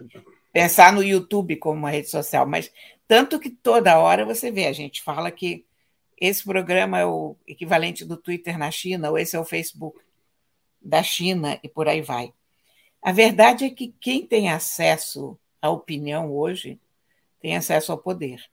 pensar 0.54 0.94
no 0.94 1.04
YouTube 1.04 1.58
como 1.58 1.78
uma 1.78 1.90
rede 1.90 2.10
social, 2.10 2.48
mas 2.48 2.72
tanto 3.08 3.40
que 3.40 3.50
toda 3.50 4.00
hora 4.00 4.26
você 4.26 4.52
vê, 4.52 4.66
a 4.66 4.74
gente 4.74 5.02
fala 5.02 5.30
que 5.32 5.66
esse 6.20 6.44
programa 6.44 7.00
é 7.00 7.06
o 7.06 7.36
equivalente 7.46 8.04
do 8.04 8.18
Twitter 8.18 8.58
na 8.58 8.72
China, 8.72 9.12
ou 9.12 9.18
esse 9.18 9.36
é 9.36 9.40
o 9.40 9.46
Facebook 9.46 10.00
da 10.82 11.04
China, 11.04 11.60
e 11.62 11.70
por 11.70 11.88
aí 11.88 12.02
vai. 12.02 12.34
A 13.08 13.14
verdade 13.14 13.64
é 13.64 13.70
que 13.70 13.96
quem 14.02 14.28
tem 14.28 14.50
acesso 14.50 15.40
à 15.62 15.70
opinião 15.70 16.30
hoje 16.30 16.78
tem 17.40 17.56
acesso 17.56 17.94
ao 17.94 17.98
poder. 17.98 18.44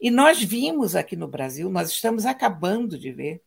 E 0.00 0.10
nós 0.10 0.42
vimos 0.42 0.96
aqui 0.96 1.14
no 1.14 1.28
Brasil, 1.28 1.70
nós 1.70 1.90
estamos 1.90 2.26
acabando 2.26 2.98
de 2.98 3.12
ver 3.12 3.40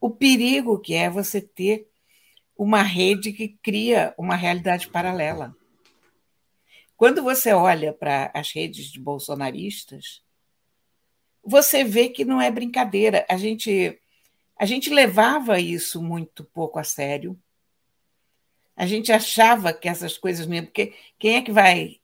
o 0.00 0.10
perigo 0.10 0.80
que 0.80 0.94
é 0.94 1.08
você 1.08 1.40
ter 1.40 1.88
uma 2.56 2.82
rede 2.82 3.32
que 3.32 3.56
cria 3.62 4.12
uma 4.18 4.34
realidade 4.34 4.88
paralela. 4.88 5.56
Quando 6.96 7.22
você 7.22 7.52
olha 7.52 7.92
para 7.92 8.32
as 8.34 8.50
redes 8.50 8.86
de 8.86 8.98
bolsonaristas, 8.98 10.24
você 11.40 11.84
vê 11.84 12.08
que 12.08 12.24
não 12.24 12.42
é 12.42 12.50
brincadeira. 12.50 13.24
A 13.30 13.36
gente, 13.36 13.96
a 14.56 14.66
gente 14.66 14.90
levava 14.90 15.60
isso 15.60 16.02
muito 16.02 16.42
pouco 16.42 16.80
a 16.80 16.82
sério. 16.82 17.40
A 18.78 18.86
gente 18.86 19.10
achava 19.10 19.72
que 19.72 19.88
essas 19.88 20.16
coisas 20.16 20.46
mesmo. 20.46 20.68
Porque 20.68 20.94
quem 21.18 21.34
é 21.34 21.42
que 21.42 21.50
vai. 21.50 22.00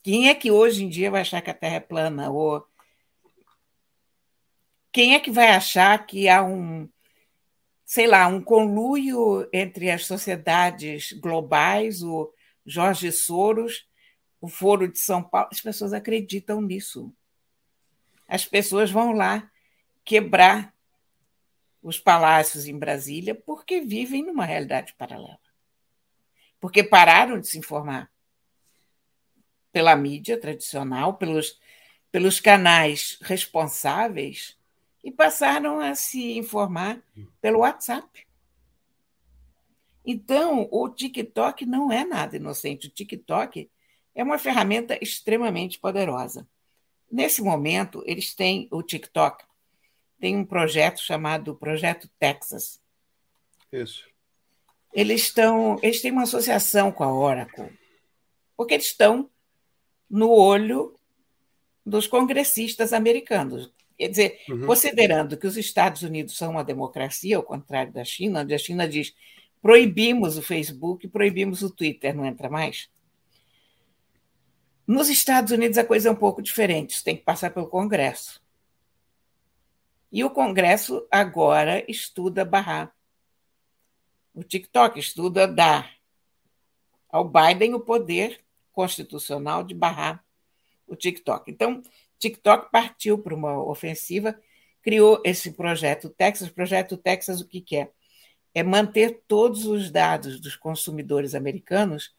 Quem 0.00 0.28
é 0.28 0.34
que 0.34 0.48
hoje 0.48 0.84
em 0.84 0.88
dia 0.88 1.10
vai 1.10 1.22
achar 1.22 1.42
que 1.42 1.50
a 1.50 1.54
Terra 1.54 1.74
é 1.74 1.80
plana? 1.80 2.30
Ou 2.30 2.64
quem 4.92 5.14
é 5.16 5.20
que 5.20 5.30
vai 5.30 5.48
achar 5.48 6.06
que 6.06 6.28
há 6.28 6.40
um, 6.40 6.88
sei 7.84 8.06
lá, 8.06 8.28
um 8.28 8.40
conluio 8.40 9.48
entre 9.52 9.90
as 9.90 10.06
sociedades 10.06 11.12
globais, 11.14 12.00
o 12.00 12.32
Jorge 12.64 13.10
Soros, 13.10 13.88
o 14.40 14.46
Foro 14.46 14.86
de 14.86 15.00
São 15.00 15.20
Paulo? 15.20 15.48
As 15.50 15.60
pessoas 15.60 15.92
acreditam 15.92 16.60
nisso. 16.62 17.12
As 18.28 18.44
pessoas 18.44 18.88
vão 18.88 19.10
lá 19.10 19.50
quebrar 20.04 20.72
os 21.82 21.98
palácios 21.98 22.68
em 22.68 22.78
Brasília 22.78 23.34
porque 23.34 23.80
vivem 23.80 24.24
numa 24.24 24.44
realidade 24.44 24.94
paralela. 24.96 25.41
Porque 26.62 26.84
pararam 26.84 27.40
de 27.40 27.48
se 27.48 27.58
informar 27.58 28.08
pela 29.72 29.96
mídia 29.96 30.38
tradicional, 30.38 31.14
pelos, 31.14 31.60
pelos 32.12 32.38
canais 32.38 33.18
responsáveis 33.20 34.56
e 35.02 35.10
passaram 35.10 35.80
a 35.80 35.96
se 35.96 36.38
informar 36.38 37.02
pelo 37.40 37.58
WhatsApp. 37.58 38.24
Então, 40.06 40.68
o 40.70 40.88
TikTok 40.88 41.66
não 41.66 41.90
é 41.90 42.04
nada 42.04 42.36
inocente. 42.36 42.86
O 42.86 42.90
TikTok 42.90 43.68
é 44.14 44.22
uma 44.22 44.38
ferramenta 44.38 44.96
extremamente 45.02 45.80
poderosa. 45.80 46.46
Nesse 47.10 47.42
momento, 47.42 48.04
eles 48.06 48.36
têm 48.36 48.68
o 48.70 48.84
TikTok, 48.84 49.44
tem 50.20 50.36
um 50.36 50.44
projeto 50.44 51.00
chamado 51.00 51.56
Projeto 51.56 52.08
Texas. 52.20 52.80
Isso. 53.72 54.11
Eles 54.92 55.22
estão, 55.22 55.78
eles 55.82 56.00
têm 56.00 56.12
uma 56.12 56.22
associação 56.22 56.92
com 56.92 57.02
a 57.04 57.12
Oracle, 57.12 57.70
porque 58.56 58.74
eles 58.74 58.86
estão 58.86 59.30
no 60.08 60.30
olho 60.30 60.98
dos 61.84 62.06
congressistas 62.06 62.92
americanos. 62.92 63.72
Quer 63.98 64.08
dizer, 64.08 64.40
uhum. 64.48 64.66
considerando 64.66 65.36
que 65.36 65.46
os 65.46 65.56
Estados 65.56 66.02
Unidos 66.02 66.36
são 66.36 66.52
uma 66.52 66.64
democracia, 66.64 67.36
ao 67.36 67.42
contrário 67.42 67.92
da 67.92 68.04
China, 68.04 68.40
onde 68.40 68.54
a 68.54 68.58
China 68.58 68.86
diz 68.88 69.14
proibimos 69.62 70.36
o 70.36 70.42
Facebook, 70.42 71.06
proibimos 71.08 71.62
o 71.62 71.70
Twitter, 71.70 72.14
não 72.14 72.26
entra 72.26 72.50
mais. 72.50 72.90
Nos 74.84 75.08
Estados 75.08 75.52
Unidos 75.52 75.78
a 75.78 75.84
coisa 75.84 76.08
é 76.08 76.12
um 76.12 76.16
pouco 76.16 76.42
diferente, 76.42 76.94
isso 76.94 77.04
tem 77.04 77.16
que 77.16 77.22
passar 77.22 77.50
pelo 77.50 77.68
Congresso. 77.68 78.42
E 80.10 80.24
o 80.24 80.30
Congresso 80.30 81.06
agora 81.10 81.84
estuda 81.88 82.44
barrar. 82.44 82.92
O 84.34 84.42
TikTok 84.42 84.98
estuda 84.98 85.46
dar 85.46 85.92
ao 87.08 87.28
Biden 87.28 87.74
o 87.74 87.80
poder 87.80 88.40
constitucional 88.72 89.62
de 89.62 89.74
barrar 89.74 90.24
o 90.86 90.96
TikTok. 90.96 91.50
Então, 91.50 91.82
TikTok 92.18 92.70
partiu 92.70 93.18
para 93.18 93.34
uma 93.34 93.62
ofensiva, 93.62 94.38
criou 94.80 95.20
esse 95.24 95.52
projeto 95.52 96.08
Texas. 96.08 96.48
Projeto 96.48 96.96
Texas, 96.96 97.40
o 97.40 97.46
que, 97.46 97.60
que 97.60 97.76
é? 97.76 97.90
É 98.54 98.62
manter 98.62 99.22
todos 99.26 99.66
os 99.66 99.90
dados 99.90 100.40
dos 100.40 100.56
consumidores 100.56 101.34
americanos 101.34 102.14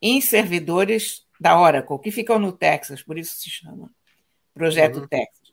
em 0.00 0.20
servidores 0.20 1.26
da 1.38 1.58
Oracle, 1.58 1.98
que 1.98 2.10
ficam 2.10 2.38
no 2.38 2.52
Texas, 2.52 3.02
por 3.02 3.18
isso 3.18 3.36
se 3.36 3.50
chama 3.50 3.90
Projeto 4.54 5.00
uhum. 5.00 5.08
Texas. 5.08 5.50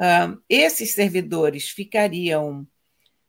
Um, 0.00 0.40
esses 0.48 0.94
servidores 0.94 1.68
ficariam 1.68 2.66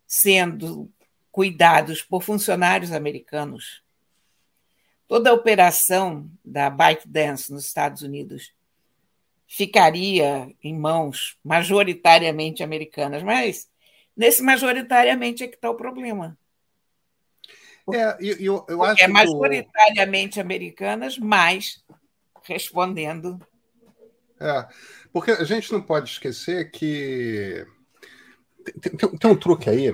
sendo 0.08 0.92
cuidados 1.34 2.04
por 2.04 2.22
funcionários 2.22 2.92
americanos. 2.92 3.84
Toda 5.08 5.32
a 5.32 5.34
operação 5.34 6.30
da 6.46 6.70
ByteDance 6.70 7.52
nos 7.52 7.66
Estados 7.66 8.04
Unidos 8.04 8.54
ficaria 9.48 10.56
em 10.63 10.78
mãos 10.78 11.36
majoritariamente 11.44 12.62
americanas, 12.62 13.24
mas 13.24 13.68
nesse 14.16 14.44
majoritariamente 14.44 15.44
é 15.44 15.48
que 15.48 15.56
está 15.56 15.72
o 15.72 15.75
problema. 15.75 16.38
É, 17.92 18.16
eu, 18.22 18.63
eu 18.70 18.84
acho 18.84 19.04
é 19.04 19.08
majoritariamente 19.08 20.40
americanas, 20.40 21.18
mas 21.18 21.84
respondendo. 22.44 23.42
É, 24.40 24.68
porque 25.12 25.32
a 25.32 25.44
gente 25.44 25.72
não 25.74 25.82
pode 25.82 26.12
esquecer 26.12 26.70
que 26.70 27.66
tem, 28.80 28.96
tem, 28.96 29.18
tem 29.18 29.32
um 29.32 29.36
truque 29.36 29.68
aí. 29.68 29.94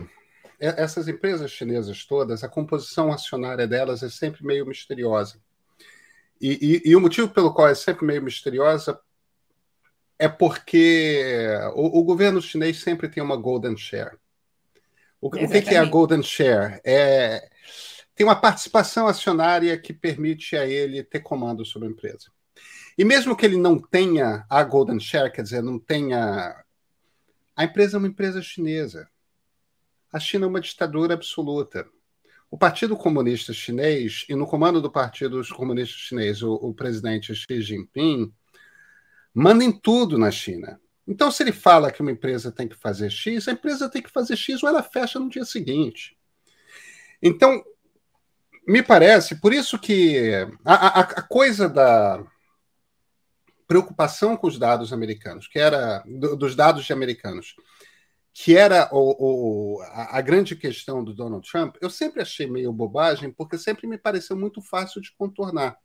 Essas 0.60 1.08
empresas 1.08 1.52
chinesas 1.52 2.06
todas, 2.06 2.44
a 2.44 2.50
composição 2.50 3.12
acionária 3.12 3.66
delas 3.68 4.04
é 4.04 4.10
sempre 4.10 4.46
meio 4.46 4.66
misteriosa. 4.66 5.40
E, 6.42 6.82
e, 6.86 6.90
e, 6.92 6.96
o 6.96 7.02
motivo 7.02 7.30
pelo 7.30 7.54
qual 7.54 7.68
é 7.68 7.76
sempre 7.76 8.06
meio 8.06 8.22
misteriosa 8.22 9.00
é 10.18 10.28
porque 10.28 11.48
o, 11.76 12.00
o 12.00 12.04
governo 12.04 12.42
chinês 12.42 12.82
sempre 12.82 13.10
tem 13.10 13.22
uma 13.22 13.38
golden 13.38 13.76
share. 13.78 14.18
O, 15.22 15.28
o 15.28 15.32
que, 15.32 15.62
que, 15.62 15.76
é 15.76 15.78
a 15.78 15.86
golden 15.86 16.24
share? 16.24 16.80
É, 16.84 17.50
tem 18.16 18.26
uma 18.26 18.40
participação 18.40 19.08
acionária 19.08 19.78
que 19.78 19.94
permite 19.94 20.56
a 20.58 20.66
ele 20.66 21.04
ter 21.04 21.20
comando 21.20 21.66
sobre 21.66 21.88
a 21.88 21.92
empresa. 21.92 22.32
E 22.98 23.06
mesmo 23.06 23.36
que 23.36 23.46
ele 23.46 23.58
não 23.58 23.80
tenha 23.80 24.46
a 24.50 24.62
golden 24.64 25.00
share, 25.00 25.32
quer 25.32 25.42
dizer, 25.42 25.64
não 25.64 25.80
tenha. 25.80 26.64
A 27.56 27.64
empresa 27.64 27.96
é 27.96 27.98
uma 27.98 28.08
empresa 28.08 28.42
chinesa. 28.42 29.10
A 30.12 30.20
China 30.20 30.46
é 30.46 30.48
uma 30.48 30.62
ditadura 30.62 31.14
absoluta. 31.14 31.88
O 32.50 32.58
Partido 32.58 32.98
Comunista 32.98 33.54
Chinês, 33.54 34.26
e 34.28 34.36
no 34.36 34.48
comando 34.48 34.82
do 34.82 34.92
Partido 34.92 35.42
Comunista 35.56 35.96
Chinês, 35.98 36.42
o, 36.42 36.54
o 36.54 36.74
presidente 36.74 37.34
Xi 37.36 37.62
Jinping, 37.62 38.34
manda 39.34 39.64
em 39.64 39.72
tudo 39.72 40.18
na 40.18 40.32
China. 40.32 40.80
Então, 41.08 41.32
se 41.32 41.44
ele 41.44 41.52
fala 41.52 41.92
que 41.92 42.02
uma 42.02 42.12
empresa 42.12 42.52
tem 42.52 42.68
que 42.68 42.76
fazer 42.76 43.10
X, 43.10 43.48
a 43.48 43.52
empresa 43.52 43.90
tem 43.90 44.02
que 44.02 44.12
fazer 44.12 44.36
X 44.36 44.64
ou 44.64 44.70
ela 44.70 44.84
fecha 44.84 45.20
no 45.20 45.30
dia 45.30 45.46
seguinte. 45.46 46.18
Então, 47.22 47.64
me 48.68 48.84
parece, 48.84 49.40
por 49.40 49.54
isso 49.54 49.78
que 49.78 50.32
a, 50.64 50.74
a, 50.74 51.00
a 51.02 51.22
coisa 51.22 51.68
da 51.68 52.24
preocupação 53.68 54.36
com 54.36 54.48
os 54.48 54.58
dados 54.58 54.92
americanos, 54.92 55.48
que 55.48 55.60
era 55.60 56.04
do, 56.06 56.36
dos 56.36 56.56
dados 56.56 56.86
de 56.86 56.94
americanos, 56.94 57.56
que 58.42 58.56
era 58.56 58.88
o, 58.94 59.80
o, 59.80 59.82
a, 59.82 60.22
grande 60.22 60.56
questão 60.56 61.04
do 61.04 61.14
Donald 61.14 61.46
Trump, 61.46 61.76
eu 61.82 61.90
sempre 61.90 62.22
achei 62.22 62.48
meio 62.48 62.72
bobagem, 62.72 63.34
porque 63.34 63.58
sempre 63.58 63.86
me 63.86 63.98
pareceu 63.98 64.34
muito 64.34 64.62
fácil 64.62 65.02
de 65.02 65.12
contornar. 65.12 65.78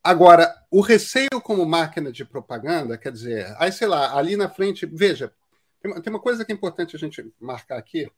Agora, 0.00 0.54
o 0.70 0.80
receio 0.80 1.40
como 1.42 1.66
máquina 1.66 2.12
de 2.12 2.24
propaganda, 2.24 2.96
quer 2.96 3.10
dizer, 3.10 3.52
aí 3.58 3.72
sei 3.72 3.88
lá, 3.88 4.16
ali 4.16 4.36
na 4.36 4.48
frente, 4.48 4.86
veja, 4.86 5.34
tem 5.82 5.92
tem 6.00 6.12
uma 6.12 6.20
coisa 6.20 6.44
que 6.44 6.52
é 6.52 6.54
importante 6.54 6.94
a 6.94 6.98
gente 7.00 7.34
marcar 7.40 7.78
aqui, 7.78 8.08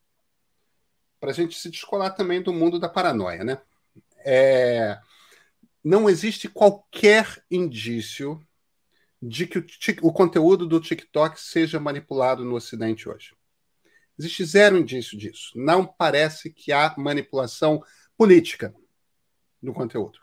para 1.19 1.31
a 1.31 1.35
gente 1.35 1.59
se 1.59 1.71
descolar 1.71 2.11
também 2.11 2.43
do 2.43 2.53
mundo 2.53 2.79
da 2.79 2.89
paranoia, 2.89 3.43
né? 3.43 3.63
É, 4.27 4.99
não 5.83 6.07
existe 6.07 6.51
qualquer 6.51 7.43
indício 7.51 8.47
de 9.23 9.47
que 9.47 9.61
o, 9.61 9.65
o, 10.09 10.13
conteúdo 10.13 10.67
do 10.67 10.81
TikTok 10.81 11.41
seja 11.41 11.79
manipulado 11.79 12.45
no 12.45 12.57
Ocidente 12.57 13.09
hoje. 13.09 13.33
Existe 14.19 14.45
zero 14.45 14.77
indício 14.77 15.17
disso. 15.17 15.53
Não 15.55 15.87
parece 15.87 16.51
que 16.51 16.73
há 16.73 16.93
manipulação 16.99 17.81
política 18.17 18.75
do 19.63 19.73
conteúdo. 19.73 20.19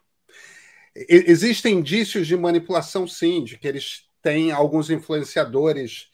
Existem 0.94 1.75
indícios 1.75 2.27
de 2.27 2.36
manipulação, 2.36 3.08
sim, 3.08 3.44
de 3.44 3.58
que 3.58 3.68
eles 3.68 4.06
têm 4.22 4.51
alguns 4.51 4.89
influenciadores 4.89 6.10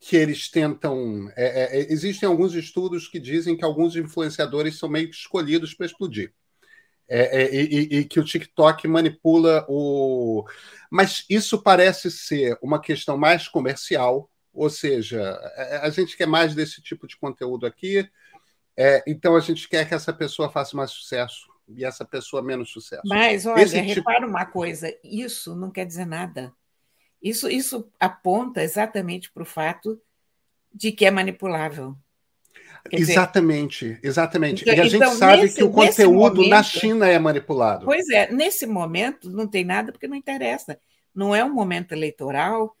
que 0.00 0.16
eles 0.16 0.50
tentam. 0.50 1.30
É, 1.36 1.80
é, 1.80 1.92
existem 1.92 2.26
alguns 2.26 2.54
estudos 2.54 3.08
que 3.08 3.20
dizem 3.20 3.56
que 3.56 3.64
alguns 3.64 3.94
influenciadores 3.94 4.78
são 4.78 4.88
meio 4.88 5.10
que 5.10 5.16
escolhidos 5.16 5.74
para 5.74 5.86
explodir. 5.86 6.32
É, 7.14 7.42
é, 7.42 7.54
e, 7.54 7.98
e, 7.98 8.04
que 8.06 8.18
o 8.18 8.24
TikTok 8.24 8.88
manipula 8.88 9.66
o. 9.68 10.46
Mas 10.90 11.26
isso 11.28 11.62
parece 11.62 12.10
ser 12.10 12.58
uma 12.62 12.80
questão 12.80 13.18
mais 13.18 13.46
comercial, 13.46 14.30
ou 14.50 14.70
seja, 14.70 15.38
a 15.82 15.90
gente 15.90 16.16
quer 16.16 16.26
mais 16.26 16.54
desse 16.54 16.80
tipo 16.80 17.06
de 17.06 17.18
conteúdo 17.18 17.66
aqui, 17.66 18.08
é, 18.74 19.04
então 19.06 19.36
a 19.36 19.40
gente 19.40 19.68
quer 19.68 19.86
que 19.86 19.92
essa 19.92 20.10
pessoa 20.10 20.50
faça 20.50 20.74
mais 20.74 20.90
sucesso 20.90 21.52
e 21.68 21.84
essa 21.84 22.02
pessoa 22.02 22.42
menos 22.42 22.70
sucesso. 22.70 23.02
Mas, 23.04 23.44
olha, 23.44 23.60
Esse 23.60 23.78
repara 23.78 24.20
tipo... 24.20 24.30
uma 24.30 24.46
coisa: 24.46 24.90
isso 25.04 25.54
não 25.54 25.70
quer 25.70 25.84
dizer 25.84 26.06
nada. 26.06 26.50
Isso, 27.22 27.46
isso 27.46 27.92
aponta 28.00 28.62
exatamente 28.62 29.30
para 29.30 29.42
o 29.42 29.46
fato 29.46 30.00
de 30.72 30.90
que 30.90 31.04
é 31.04 31.10
manipulável. 31.10 31.94
Exatamente, 32.90 33.98
exatamente. 34.02 34.62
Então, 34.62 34.74
e 34.74 34.80
a 34.80 34.84
gente 34.84 34.96
então, 34.96 35.12
sabe 35.12 35.42
nesse, 35.42 35.56
que 35.56 35.64
o 35.64 35.70
conteúdo 35.70 36.36
momento, 36.36 36.50
na 36.50 36.62
China 36.62 37.08
é 37.08 37.18
manipulado. 37.18 37.84
Pois 37.84 38.08
é, 38.10 38.30
nesse 38.32 38.66
momento 38.66 39.30
não 39.30 39.46
tem 39.46 39.64
nada 39.64 39.92
porque 39.92 40.08
não 40.08 40.16
interessa. 40.16 40.78
Não 41.14 41.34
é 41.34 41.44
um 41.44 41.52
momento 41.52 41.92
eleitoral 41.92 42.76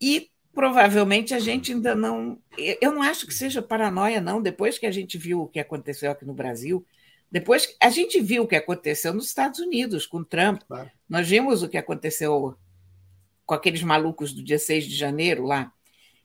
e 0.00 0.30
provavelmente 0.52 1.34
a 1.34 1.38
gente 1.38 1.72
ainda 1.72 1.94
não. 1.94 2.38
Eu 2.80 2.92
não 2.92 3.02
acho 3.02 3.26
que 3.26 3.34
seja 3.34 3.62
paranoia, 3.62 4.20
não. 4.20 4.42
Depois 4.42 4.78
que 4.78 4.86
a 4.86 4.90
gente 4.90 5.16
viu 5.16 5.42
o 5.42 5.48
que 5.48 5.60
aconteceu 5.60 6.10
aqui 6.10 6.24
no 6.24 6.34
Brasil, 6.34 6.84
depois 7.30 7.74
a 7.80 7.88
gente 7.88 8.20
viu 8.20 8.42
o 8.42 8.46
que 8.46 8.56
aconteceu 8.56 9.14
nos 9.14 9.26
Estados 9.26 9.58
Unidos 9.58 10.04
com 10.04 10.22
Trump, 10.22 10.62
claro. 10.68 10.90
nós 11.08 11.26
vimos 11.26 11.62
o 11.62 11.68
que 11.68 11.78
aconteceu 11.78 12.54
com 13.46 13.54
aqueles 13.54 13.82
malucos 13.82 14.34
do 14.34 14.44
dia 14.44 14.58
6 14.58 14.84
de 14.84 14.94
janeiro 14.94 15.44
lá, 15.44 15.72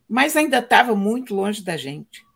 mas 0.07 0.35
ainda 0.35 0.59
estava 0.59 0.95
muito 0.95 1.33
longe 1.33 1.63
da 1.63 1.77
gente. 1.77 2.26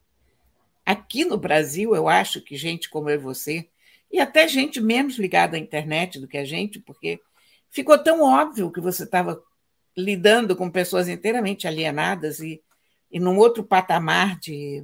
Aqui 0.85 1.23
no 1.23 1.37
Brasil, 1.37 1.95
eu 1.95 2.09
acho 2.09 2.41
que 2.41 2.55
gente 2.57 2.89
como 2.89 3.09
eu 3.09 3.15
e 3.15 3.17
você, 3.17 3.69
e 4.11 4.19
até 4.19 4.47
gente 4.47 4.81
menos 4.81 5.17
ligada 5.17 5.55
à 5.55 5.59
internet 5.59 6.19
do 6.19 6.27
que 6.27 6.37
a 6.37 6.43
gente, 6.43 6.79
porque 6.79 7.19
ficou 7.69 7.97
tão 7.97 8.21
óbvio 8.21 8.71
que 8.71 8.81
você 8.81 9.03
estava 9.03 9.41
lidando 9.95 10.55
com 10.55 10.69
pessoas 10.69 11.07
inteiramente 11.07 11.67
alienadas 11.67 12.39
e, 12.39 12.61
e 13.09 13.19
num 13.19 13.37
outro 13.37 13.63
patamar 13.63 14.37
de, 14.39 14.83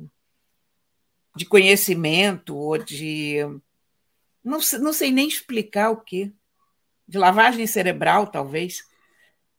de 1.36 1.46
conhecimento 1.46 2.56
ou 2.56 2.78
de. 2.78 3.38
Não, 4.44 4.60
não 4.80 4.94
sei 4.94 5.12
nem 5.12 5.28
explicar 5.28 5.92
o 5.92 5.98
quê. 5.98 6.32
De 7.08 7.18
lavagem 7.18 7.66
cerebral, 7.68 8.28
talvez. 8.28 8.84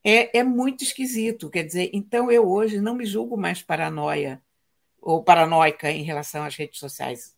É, 0.05 0.39
é 0.39 0.45
muito 0.45 0.85
esquisito. 0.85 1.51
Quer 1.51 1.65
dizer, 1.65 1.91
então 1.93 2.31
eu 2.31 2.49
hoje 2.49 2.81
não 2.81 2.95
me 2.95 3.05
julgo 3.05 3.37
mais 3.37 3.63
paranoia 3.63 4.43
ou 5.01 5.23
paranoica 5.23 5.91
em 5.91 6.03
relação 6.03 6.45
às 6.45 6.55
redes 6.57 6.79
sociais. 6.79 7.37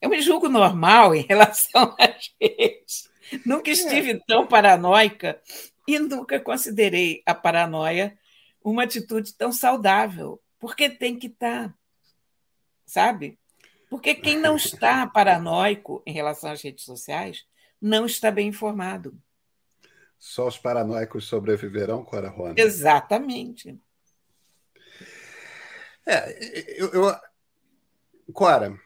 Eu 0.00 0.10
me 0.10 0.20
julgo 0.20 0.48
normal 0.48 1.14
em 1.14 1.22
relação 1.28 1.94
às 1.98 2.34
redes. 2.40 3.10
Nunca 3.46 3.70
é. 3.70 3.72
estive 3.72 4.12
é. 4.12 4.20
tão 4.26 4.46
paranoica 4.46 5.40
e 5.86 5.98
nunca 5.98 6.40
considerei 6.40 7.22
a 7.26 7.34
paranoia 7.34 8.16
uma 8.64 8.84
atitude 8.84 9.34
tão 9.34 9.52
saudável, 9.52 10.40
porque 10.58 10.88
tem 10.88 11.18
que 11.18 11.26
estar, 11.26 11.68
tá, 11.68 11.74
sabe? 12.86 13.38
Porque 13.90 14.14
quem 14.14 14.38
não 14.38 14.56
está 14.56 15.06
paranoico 15.10 16.02
em 16.06 16.12
relação 16.12 16.50
às 16.50 16.62
redes 16.62 16.84
sociais 16.84 17.44
não 17.80 18.06
está 18.06 18.30
bem 18.30 18.48
informado. 18.48 19.18
Só 20.18 20.46
os 20.46 20.56
paranoicos 20.56 21.26
sobreviverão, 21.26 22.04
Cora 22.04 22.28
Rona? 22.28 22.54
Exatamente. 22.56 23.76
É, 26.06 26.82
eu, 26.82 26.88
eu, 26.88 27.16
Cora, 28.32 28.76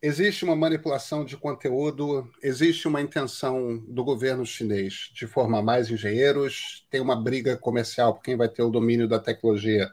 existe 0.00 0.44
uma 0.44 0.56
manipulação 0.56 1.24
de 1.24 1.36
conteúdo, 1.36 2.30
existe 2.42 2.86
uma 2.86 3.00
intenção 3.00 3.78
do 3.88 4.04
governo 4.04 4.44
chinês 4.44 5.10
de 5.12 5.26
formar 5.26 5.62
mais 5.62 5.90
engenheiros, 5.90 6.86
tem 6.90 7.00
uma 7.00 7.16
briga 7.16 7.56
comercial 7.56 8.14
por 8.14 8.22
quem 8.22 8.36
vai 8.36 8.48
ter 8.48 8.62
o 8.62 8.70
domínio 8.70 9.08
da 9.08 9.18
tecnologia. 9.18 9.92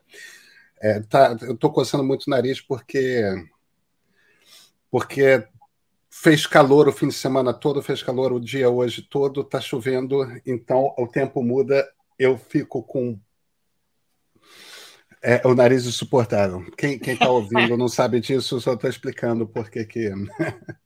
É, 0.81 0.99
tá, 1.01 1.35
eu 1.41 1.53
estou 1.53 1.71
coçando 1.71 2.03
muito 2.03 2.25
o 2.27 2.29
nariz 2.29 2.61
porque 2.61 3.23
porque 4.91 5.45
fez 6.09 6.47
calor 6.47 6.87
o 6.87 6.93
fim 6.93 7.09
de 7.09 7.13
semana 7.13 7.53
todo, 7.53 7.81
fez 7.81 8.01
calor 8.01 8.31
o 8.31 8.39
dia 8.39 8.69
hoje 8.69 9.01
todo, 9.01 9.41
está 9.41 9.59
chovendo, 9.59 10.25
então 10.45 10.93
o 10.97 11.07
tempo 11.07 11.43
muda, 11.43 11.85
eu 12.17 12.37
fico 12.37 12.81
com 12.81 13.19
é 15.25 15.41
o 15.43 15.55
nariz 15.55 15.87
insuportável. 15.87 16.63
Quem 16.77 16.99
está 17.03 17.27
ouvindo 17.27 17.75
não 17.75 17.87
sabe 17.87 18.19
disso, 18.19 18.61
só 18.61 18.73
estou 18.73 18.89
explicando 18.89 19.47
por 19.47 19.69
que. 19.69 19.85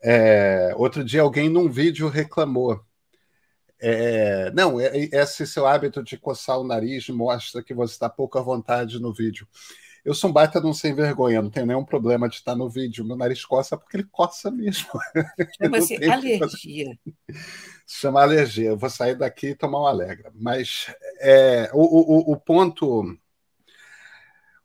É, 0.00 0.72
outro 0.76 1.02
dia 1.02 1.22
alguém 1.22 1.48
num 1.48 1.68
vídeo 1.68 2.08
reclamou. 2.08 2.80
É, 3.80 4.48
não, 4.52 4.78
é, 4.78 4.96
esse 4.96 5.44
seu 5.44 5.66
hábito 5.66 6.04
de 6.04 6.16
coçar 6.16 6.56
o 6.56 6.62
nariz 6.62 7.08
mostra 7.08 7.64
que 7.64 7.74
você 7.74 7.94
está 7.94 8.08
pouco 8.08 8.38
à 8.38 8.40
vontade 8.40 9.00
no 9.00 9.12
vídeo. 9.12 9.44
Eu 10.04 10.14
sou 10.14 10.30
um 10.30 10.32
baita 10.32 10.64
um 10.64 10.72
sem 10.72 10.94
vergonha, 10.94 11.42
não 11.42 11.50
tenho 11.50 11.66
nenhum 11.66 11.84
problema 11.84 12.28
de 12.28 12.36
estar 12.36 12.54
no 12.54 12.70
vídeo. 12.70 13.04
Meu 13.04 13.16
nariz 13.16 13.44
coça 13.44 13.76
porque 13.76 13.96
ele 13.96 14.08
coça 14.08 14.52
mesmo. 14.52 14.86
Chama-se 15.60 15.96
alergia. 16.08 16.96
Chama 17.84 18.22
alergia. 18.22 18.68
Eu 18.68 18.78
vou 18.78 18.88
sair 18.88 19.16
daqui 19.16 19.48
e 19.48 19.56
tomar 19.56 19.82
um 19.82 19.86
alegra. 19.86 20.30
Mas 20.32 20.94
é, 21.18 21.68
o, 21.74 21.80
o, 21.80 22.32
o 22.34 22.36
ponto 22.36 23.18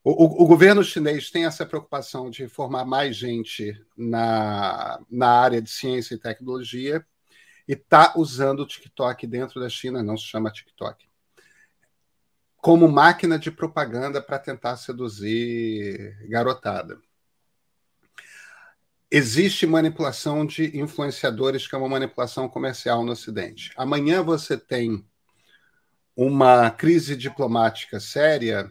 o, 0.04 0.44
o, 0.44 0.46
governo 0.46 0.84
chinês 0.84 1.32
tem 1.32 1.46
essa 1.46 1.66
preocupação 1.66 2.30
de 2.30 2.48
formar 2.50 2.84
mais 2.84 3.16
gente 3.16 3.74
na, 3.96 5.00
na 5.10 5.30
área 5.30 5.62
de 5.62 5.70
ciência 5.70 6.16
e 6.16 6.20
tecnologia 6.20 7.06
e 7.66 7.72
está 7.72 8.14
usando 8.18 8.60
o 8.60 8.68
TikTok 8.68 9.26
dentro 9.26 9.62
da 9.62 9.70
China, 9.70 10.04
não 10.04 10.18
se 10.18 10.26
chama 10.26 10.52
TikTok, 10.52 11.08
como 12.58 12.90
máquina 12.90 13.40
de 13.40 13.50
propaganda 13.50 14.22
para 14.22 14.38
tentar 14.38 14.76
seduzir 14.76 16.18
garotada. 16.28 17.00
Existe 19.10 19.66
manipulação 19.66 20.46
de 20.46 20.78
influenciadores, 20.78 21.66
que 21.66 21.76
é 21.76 21.78
uma 21.78 21.88
manipulação 21.88 22.50
comercial 22.50 23.06
no 23.06 23.12
Ocidente. 23.14 23.72
Amanhã 23.78 24.22
você 24.22 24.58
tem 24.58 25.06
uma 26.14 26.70
crise 26.72 27.16
diplomática 27.16 28.00
séria 28.00 28.70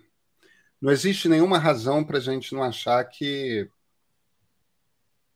não 0.83 0.91
existe 0.91 1.29
nenhuma 1.29 1.59
razão 1.59 2.03
para 2.03 2.19
a 2.19 2.21
gente 2.21 2.53
não 2.53 2.65
achar 2.65 3.05
que, 3.05 3.71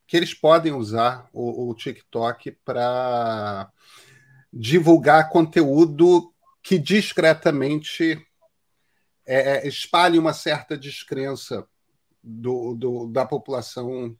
que 0.04 0.16
eles 0.16 0.34
podem 0.34 0.72
usar 0.72 1.28
o, 1.32 1.70
o 1.70 1.74
TikTok 1.74 2.50
para 2.64 3.70
divulgar 4.52 5.28
conteúdo 5.30 6.34
que 6.60 6.76
discretamente 6.76 8.20
é, 9.24 9.58
é, 9.58 9.68
espalhe 9.68 10.18
uma 10.18 10.32
certa 10.32 10.76
descrença 10.76 11.64
do, 12.20 12.74
do, 12.74 13.06
da 13.06 13.24
população 13.24 14.18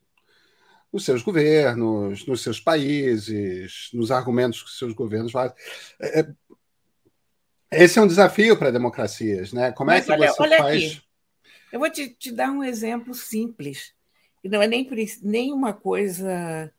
nos 0.93 1.03
seus 1.03 1.21
governos, 1.21 2.25
nos 2.25 2.41
seus 2.41 2.61
países, 2.61 3.89
nos 3.93 4.11
argumentos 4.11 4.63
que 4.63 4.69
seus 4.69 4.93
governos 4.93 5.33
fazem. 5.33 5.57
É, 5.99 6.21
é 6.21 7.83
esse 7.83 7.99
é 7.99 8.01
um 8.01 8.07
desafio 8.07 8.55
para 8.55 8.71
democracias, 8.71 9.51
né? 9.51 9.73
Como 9.73 9.91
é 9.91 9.95
Mas 9.95 10.03
é 10.03 10.05
que 10.05 10.11
olha, 10.13 10.31
você 10.31 10.41
olha 10.41 10.57
faz? 10.57 10.83
Aqui. 10.83 11.06
Eu 11.71 11.79
vou 11.79 11.89
te, 11.89 12.09
te 12.09 12.31
dar 12.31 12.51
um 12.51 12.63
exemplo 12.63 13.13
simples, 13.13 13.93
que 14.41 14.49
não 14.49 14.61
é 14.61 14.67
nem, 14.67 14.87
nem 15.21 15.51
uma 15.51 15.73
coisa 15.73 16.71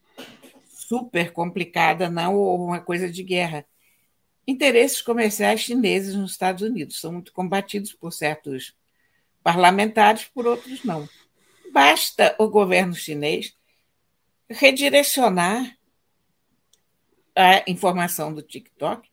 super 0.64 1.32
complicada, 1.32 2.08
não, 2.08 2.34
ou 2.34 2.64
uma 2.64 2.80
coisa 2.80 3.10
de 3.10 3.22
guerra. 3.22 3.66
Interesses 4.46 5.02
comerciais 5.02 5.60
chineses 5.60 6.14
nos 6.14 6.32
Estados 6.32 6.62
Unidos 6.62 7.00
são 7.00 7.12
muito 7.12 7.32
combatidos 7.32 7.92
por 7.92 8.12
certos 8.12 8.74
parlamentares, 9.42 10.24
por 10.24 10.46
outros 10.46 10.82
não. 10.84 11.08
Basta 11.72 12.34
o 12.38 12.48
governo 12.48 12.94
chinês 12.94 13.54
redirecionar 14.48 15.76
a 17.36 17.62
informação 17.70 18.32
do 18.32 18.42
TikTok 18.42 19.08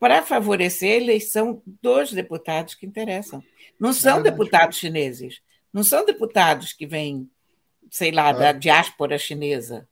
para 0.00 0.22
favorecer 0.22 0.94
a 0.94 1.02
eleição 1.02 1.62
dos 1.66 2.10
deputados 2.10 2.74
que 2.74 2.86
interessam. 2.86 3.44
Não 3.78 3.92
são 3.92 4.22
deputados 4.22 4.78
chineses, 4.78 5.42
não 5.70 5.84
são 5.84 6.06
deputados 6.06 6.72
que 6.72 6.86
vêm, 6.86 7.30
sei 7.90 8.10
lá, 8.10 8.22
claro. 8.32 8.38
da 8.38 8.52
diáspora 8.52 9.18
chinesa. 9.18 9.86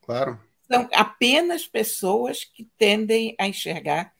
Claro. 0.00 0.40
São 0.66 0.88
apenas 0.90 1.66
pessoas 1.66 2.44
que 2.44 2.64
tendem 2.78 3.36
a 3.38 3.46
enxergar 3.46 4.14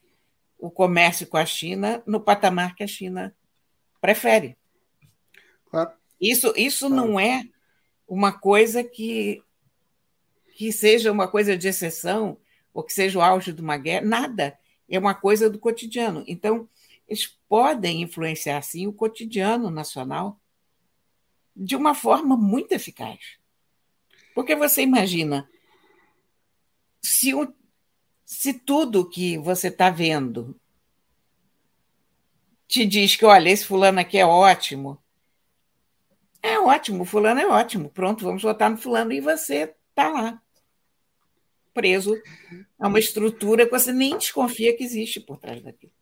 o 0.58 0.70
comércio 0.70 1.26
com 1.26 1.38
a 1.38 1.46
China 1.46 2.02
no 2.06 2.20
patamar 2.20 2.74
que 2.74 2.84
a 2.84 2.86
China 2.86 3.34
prefere. 4.02 4.54
Claro. 5.70 5.92
Isso, 6.20 6.52
isso 6.56 6.88
claro. 6.88 6.94
não 6.94 7.18
é 7.18 7.42
uma 8.06 8.38
coisa 8.38 8.84
que, 8.84 9.42
que 10.56 10.70
seja 10.72 11.10
uma 11.10 11.26
coisa 11.26 11.56
de 11.56 11.68
exceção 11.68 12.38
ou 12.74 12.82
que 12.82 12.92
seja 12.92 13.18
o 13.18 13.22
auge 13.22 13.50
de 13.50 13.62
uma 13.62 13.78
guerra, 13.78 14.04
nada 14.04 14.58
é 14.88 14.98
uma 14.98 15.14
coisa 15.14 15.50
do 15.50 15.58
cotidiano. 15.58 16.24
Então, 16.26 16.68
eles 17.08 17.26
podem 17.48 18.02
influenciar, 18.02 18.60
sim, 18.62 18.86
o 18.86 18.92
cotidiano 18.92 19.70
nacional 19.70 20.40
de 21.54 21.74
uma 21.74 21.94
forma 21.94 22.36
muito 22.36 22.72
eficaz. 22.72 23.38
Porque 24.34 24.54
você 24.54 24.82
imagina, 24.82 25.48
se, 27.02 27.34
o, 27.34 27.52
se 28.24 28.52
tudo 28.52 29.08
que 29.08 29.38
você 29.38 29.68
está 29.68 29.88
vendo 29.88 30.60
te 32.68 32.84
diz 32.84 33.16
que, 33.16 33.24
olha, 33.24 33.48
esse 33.48 33.64
fulano 33.64 34.00
aqui 34.00 34.18
é 34.18 34.26
ótimo, 34.26 35.02
é 36.42 36.58
ótimo, 36.58 37.04
fulano 37.04 37.40
é 37.40 37.46
ótimo, 37.46 37.88
pronto, 37.90 38.24
vamos 38.24 38.42
votar 38.42 38.68
no 38.68 38.76
fulano 38.76 39.12
e 39.12 39.20
você 39.20 39.74
está 39.90 40.08
lá 40.08 40.42
preso 41.76 42.18
a 42.80 42.88
uma 42.88 42.98
estrutura 42.98 43.66
que 43.66 43.70
você 43.70 43.92
nem 43.92 44.16
desconfia 44.16 44.74
que 44.74 44.82
existe 44.82 45.20
por 45.20 45.36
trás 45.36 45.62
daquilo. 45.62 45.92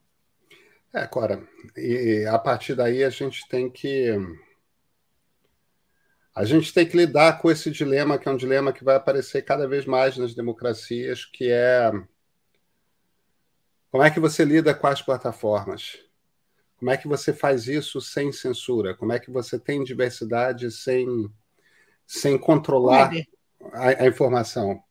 É, 0.93 1.05
Cora, 1.09 1.43
e 1.77 2.25
a 2.31 2.39
partir 2.39 2.77
daí 2.77 3.03
a 3.03 3.11
gente 3.11 3.49
tem 3.49 3.69
que 3.69 4.17
a 6.33 6.45
gente 6.45 6.73
tem 6.73 6.87
que 6.87 6.97
lidar 6.97 7.41
com 7.41 7.51
esse 7.51 7.71
dilema, 7.71 8.17
que 8.17 8.29
é 8.29 8.33
um 8.33 8.37
dilema 8.37 8.73
que 8.73 8.85
vai 8.85 8.95
aparecer 8.95 9.43
cada 9.43 9.67
vez 9.67 9.85
mais 9.85 10.17
nas 10.17 10.35
democracias, 10.35 11.25
que 11.25 11.51
é 11.51 11.91
como 13.91 14.03
é 14.03 14.11
que 14.11 14.21
você 14.21 14.45
lida 14.45 14.75
com 14.75 14.87
as 14.87 15.03
plataformas? 15.03 15.99
Como 16.77 16.91
é 16.91 16.97
que 16.97 17.09
você 17.09 17.33
faz 17.33 17.67
isso 17.67 18.01
sem 18.01 18.31
censura? 18.33 18.95
Como 18.95 19.13
é 19.13 19.19
que 19.19 19.31
você 19.31 19.59
tem 19.59 19.83
diversidade 19.83 20.71
sem, 20.71 21.07
sem 22.07 22.37
controlar 22.37 23.11
a, 23.73 24.03
a 24.03 24.07
informação? 24.07 24.83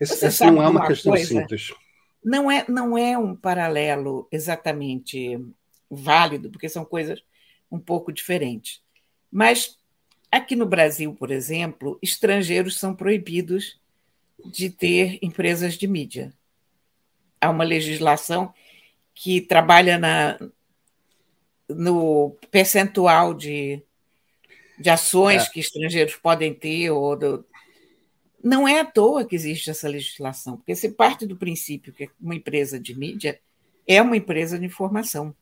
Esse, 0.00 0.24
essa 0.24 0.50
não 0.50 0.62
é 0.62 0.68
uma 0.68 0.86
questão 0.86 1.12
coisa? 1.12 1.26
simples. 1.26 1.72
Não 2.24 2.50
é, 2.50 2.64
não 2.68 2.96
é 2.96 3.18
um 3.18 3.36
paralelo 3.36 4.26
exatamente 4.32 5.38
válido, 5.90 6.50
porque 6.50 6.68
são 6.68 6.84
coisas 6.84 7.22
um 7.70 7.78
pouco 7.78 8.12
diferentes. 8.12 8.82
Mas 9.30 9.78
aqui 10.30 10.56
no 10.56 10.66
Brasil, 10.66 11.14
por 11.14 11.30
exemplo, 11.30 11.98
estrangeiros 12.02 12.78
são 12.78 12.94
proibidos 12.94 13.78
de 14.44 14.70
ter 14.70 15.18
empresas 15.22 15.74
de 15.74 15.86
mídia. 15.86 16.32
Há 17.40 17.50
uma 17.50 17.64
legislação 17.64 18.52
que 19.14 19.40
trabalha 19.40 19.98
na, 19.98 20.38
no 21.68 22.36
percentual 22.50 23.34
de, 23.34 23.82
de 24.78 24.90
ações 24.90 25.44
é. 25.44 25.50
que 25.50 25.60
estrangeiros 25.60 26.16
podem 26.16 26.52
ter, 26.52 26.90
ou 26.90 27.16
do, 27.16 27.46
não 28.44 28.68
é 28.68 28.80
à 28.80 28.84
toa 28.84 29.24
que 29.24 29.34
existe 29.34 29.70
essa 29.70 29.88
legislação, 29.88 30.58
porque 30.58 30.76
se 30.76 30.90
parte 30.90 31.26
do 31.26 31.34
princípio 31.34 31.94
que 31.94 32.10
uma 32.20 32.34
empresa 32.34 32.78
de 32.78 32.94
mídia 32.96 33.40
é 33.88 34.02
uma 34.02 34.18
empresa 34.18 34.58
de 34.58 34.66
informação. 34.66 35.34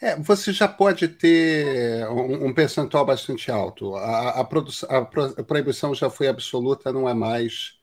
É, 0.00 0.16
você 0.16 0.50
já 0.50 0.66
pode 0.66 1.06
ter 1.08 2.08
um, 2.08 2.46
um 2.46 2.54
percentual 2.54 3.04
bastante 3.04 3.50
alto. 3.50 3.94
A, 3.96 4.30
a, 4.30 4.40
a, 4.40 5.44
proibição 5.44 5.94
já 5.94 6.08
foi 6.08 6.26
absoluta, 6.26 6.92
não 6.92 7.08
é 7.08 7.14
mais. 7.14 7.78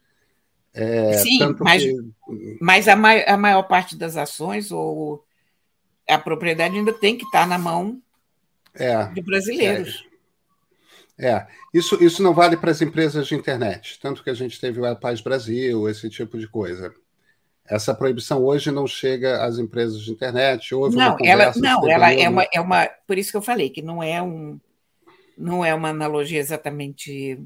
É, 0.74 1.14
Sim, 1.20 1.56
mas, 1.60 1.84
que... 1.84 2.58
mas 2.60 2.88
a, 2.88 2.96
mai, 2.96 3.24
a 3.28 3.38
maior 3.38 3.64
parte 3.64 3.96
das 3.96 4.18
ações 4.18 4.72
ou 4.72 5.24
a 6.10 6.18
propriedade 6.18 6.76
ainda 6.76 6.92
tem 6.92 7.18
que 7.18 7.24
estar 7.24 7.48
na 7.48 7.58
mão 7.58 8.02
é, 8.74 9.06
de 9.06 9.22
brasileiros. 9.22 10.11
É. 11.22 11.46
Isso, 11.72 12.04
isso 12.04 12.24
não 12.24 12.34
vale 12.34 12.58
para 12.58 12.72
as 12.72 12.82
empresas 12.82 13.28
de 13.28 13.36
internet, 13.36 14.00
tanto 14.02 14.24
que 14.24 14.30
a 14.32 14.34
gente 14.34 14.60
teve 14.60 14.82
o 14.82 14.86
El 14.86 14.96
Paz 14.96 15.22
Brasil, 15.22 15.88
esse 15.88 16.10
tipo 16.10 16.36
de 16.40 16.48
coisa. 16.48 16.92
Essa 17.64 17.94
proibição 17.94 18.44
hoje 18.44 18.72
não 18.72 18.88
chega 18.88 19.46
às 19.46 19.60
empresas 19.60 20.02
de 20.02 20.12
internet. 20.12 20.74
Houve 20.74 20.98
não, 20.98 21.16
ela, 21.24 21.54
não, 21.56 21.88
ela 21.88 22.12
é 22.12 22.28
uma, 22.28 22.48
é 22.52 22.60
uma. 22.60 22.88
Por 23.08 23.20
isso 23.20 23.30
que 23.30 23.38
eu 23.38 23.42
falei 23.42 23.70
que 23.70 23.84
não 23.84 24.02
é 24.02 24.22
um, 24.22 24.60
não 25.38 25.64
é 25.64 25.74
uma 25.74 25.90
analogia 25.90 26.40
exatamente. 26.40 27.40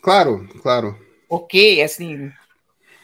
Claro, 0.00 0.48
claro. 0.62 0.98
Ok, 1.28 1.82
assim, 1.82 2.32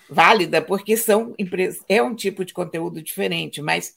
válida, 0.09 0.62
porque 0.62 0.96
são 0.96 1.35
empresas, 1.38 1.85
é 1.88 2.03
um 2.03 2.14
tipo 2.14 2.42
de 2.42 2.55
conteúdo 2.55 3.03
diferente, 3.03 3.61
mas 3.61 3.96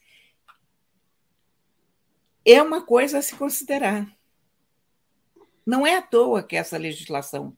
é 2.46 2.62
uma 2.62 2.86
coisa 2.86 3.20
a 3.20 3.22
se 3.22 3.36
considerar. 3.36 4.06
Não 5.70 5.86
é 5.86 5.98
à 5.98 6.02
toa 6.02 6.42
que 6.42 6.56
essa 6.56 6.80
legislação 6.80 7.56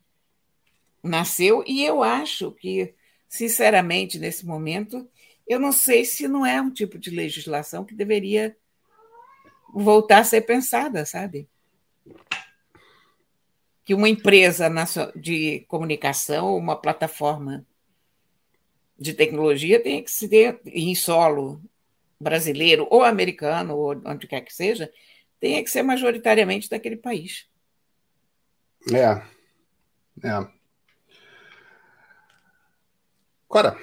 nasceu, 1.02 1.64
e 1.66 1.82
eu 1.82 2.04
acho 2.04 2.52
que, 2.52 2.94
sinceramente, 3.26 4.20
nesse 4.20 4.46
momento, 4.46 5.10
eu 5.48 5.58
não 5.58 5.72
sei 5.72 6.04
se 6.04 6.28
não 6.28 6.46
é 6.46 6.62
um 6.62 6.70
tipo 6.70 7.00
de 7.00 7.10
legislação 7.10 7.86
que 7.86 7.96
deveria 7.96 8.54
voltar 9.74 10.18
a 10.18 10.24
ser 10.26 10.42
pensada, 10.42 11.06
sabe? 11.06 11.48
Que 13.86 13.94
uma 13.94 14.10
empresa 14.10 14.70
de 15.16 15.62
comunicação, 15.70 16.58
uma 16.58 16.76
plataforma 16.76 17.66
de 19.00 19.14
tecnologia 19.14 19.82
tenha 19.82 20.04
que 20.04 20.12
ser 20.12 20.60
em 20.66 20.94
solo 20.96 21.64
brasileiro 22.20 22.86
ou 22.92 23.06
americano, 23.06 23.74
ou 23.78 24.02
onde 24.04 24.28
quer 24.28 24.42
que 24.42 24.54
seja, 24.54 24.92
tenha 25.40 25.64
que 25.64 25.72
ser 25.72 25.82
majoritariamente 25.82 26.70
daquele 26.70 26.98
país. 26.98 27.50
É. 28.90 29.22
É. 30.24 30.48
Cora. 33.48 33.78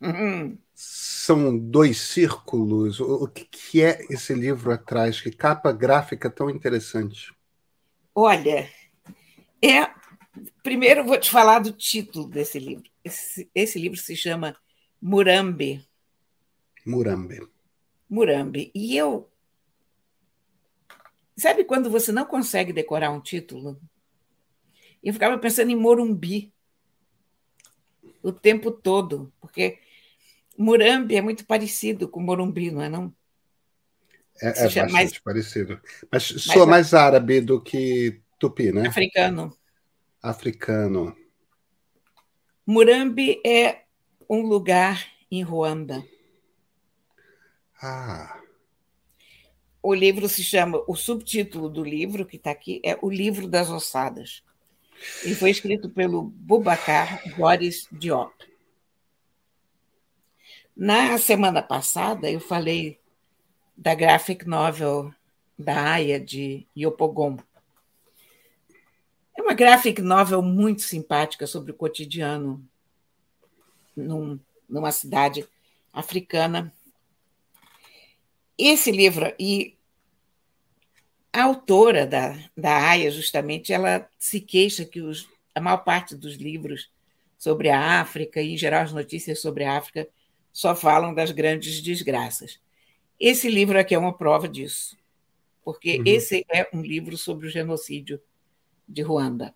Uhum. 0.00 0.58
são 0.74 1.56
dois 1.56 1.98
círculos? 1.98 3.00
O, 3.00 3.26
que, 3.28 3.82
é 3.82 4.04
esse 4.10 4.34
livro 4.34 4.70
atrás? 4.70 5.18
Que 5.18 5.30
capa 5.30 5.72
gráfica 5.72 6.28
tão 6.28 6.50
interessante? 6.50 7.34
Olha, 8.14 8.68
é. 9.62 9.90
Primeiro 10.62 11.04
vou 11.04 11.18
te 11.18 11.30
falar 11.30 11.60
do 11.60 11.72
título 11.72 12.28
desse 12.28 12.58
livro. 12.58 12.84
Esse, 13.02 13.50
esse 13.54 13.78
livro 13.78 13.98
se 13.98 14.14
chama 14.14 14.54
Murambi. 15.00 15.82
Murambi. 16.84 17.40
Murambi. 18.10 18.70
E 18.74 18.96
eu. 18.96 19.30
Sabe 21.36 21.64
quando 21.64 21.90
você 21.90 22.12
não 22.12 22.24
consegue 22.24 22.72
decorar 22.72 23.10
um 23.10 23.20
título? 23.20 23.80
Eu 25.02 25.12
ficava 25.12 25.36
pensando 25.38 25.70
em 25.70 25.76
Morumbi 25.76 26.52
o 28.22 28.32
tempo 28.32 28.70
todo, 28.70 29.32
porque 29.40 29.78
Murambi 30.56 31.16
é 31.16 31.20
muito 31.20 31.44
parecido 31.44 32.08
com 32.08 32.20
Morumbi, 32.20 32.70
não 32.70 32.80
é 32.80 32.88
não? 32.88 33.14
É, 34.40 34.48
é 34.48 34.64
bastante 34.64 34.92
mais... 34.92 35.18
parecido. 35.18 35.80
Mas 36.10 36.22
soa 36.24 36.66
mais 36.66 36.94
árabe 36.94 37.40
do 37.40 37.60
que 37.60 38.20
tupi, 38.38 38.72
né? 38.72 38.86
Africano. 38.86 39.56
Africano. 40.22 41.16
Murambi 42.66 43.42
é 43.44 43.82
um 44.28 44.40
lugar 44.40 45.06
em 45.30 45.42
Ruanda. 45.42 46.02
Ah. 47.82 48.43
O 49.86 49.92
livro 49.92 50.26
se 50.30 50.42
chama, 50.42 50.82
o 50.88 50.96
subtítulo 50.96 51.68
do 51.68 51.84
livro 51.84 52.24
que 52.24 52.36
está 52.36 52.50
aqui 52.50 52.80
é 52.82 52.98
O 53.02 53.10
Livro 53.10 53.46
das 53.46 53.68
Ossadas. 53.68 54.42
Ele 55.22 55.34
foi 55.34 55.50
escrito 55.50 55.90
pelo 55.90 56.22
Bubacar 56.22 57.22
Boris 57.36 57.86
Diop. 57.92 58.32
Na 60.74 61.18
semana 61.18 61.60
passada, 61.60 62.30
eu 62.30 62.40
falei 62.40 62.98
da 63.76 63.94
graphic 63.94 64.48
novel 64.48 65.12
da 65.58 65.92
Aya 65.92 66.18
de 66.18 66.66
Yopogom. 66.74 67.36
É 69.36 69.42
uma 69.42 69.52
graphic 69.52 70.00
novel 70.00 70.40
muito 70.40 70.80
simpática 70.80 71.46
sobre 71.46 71.72
o 71.72 71.76
cotidiano 71.76 72.66
num, 73.94 74.40
numa 74.66 74.90
cidade 74.90 75.46
africana. 75.92 76.72
Esse 78.56 78.90
livro, 78.90 79.32
e 79.38 79.76
a 81.32 81.42
autora 81.44 82.06
da, 82.06 82.38
da 82.56 82.90
Aya, 82.90 83.10
justamente, 83.10 83.72
ela 83.72 84.08
se 84.18 84.40
queixa 84.40 84.84
que 84.84 85.00
os, 85.00 85.28
a 85.54 85.60
maior 85.60 85.78
parte 85.78 86.14
dos 86.14 86.36
livros 86.36 86.90
sobre 87.36 87.68
a 87.68 88.00
África, 88.00 88.40
e 88.40 88.54
em 88.54 88.56
geral 88.56 88.82
as 88.82 88.92
notícias 88.92 89.40
sobre 89.40 89.64
a 89.64 89.76
África, 89.76 90.08
só 90.52 90.76
falam 90.76 91.12
das 91.12 91.32
grandes 91.32 91.82
desgraças. 91.82 92.60
Esse 93.18 93.50
livro 93.50 93.78
aqui 93.78 93.94
é 93.94 93.98
uma 93.98 94.16
prova 94.16 94.48
disso, 94.48 94.96
porque 95.64 95.98
uhum. 95.98 96.04
esse 96.06 96.46
é 96.48 96.68
um 96.72 96.80
livro 96.80 97.18
sobre 97.18 97.48
o 97.48 97.50
genocídio 97.50 98.20
de 98.88 99.02
Ruanda. 99.02 99.54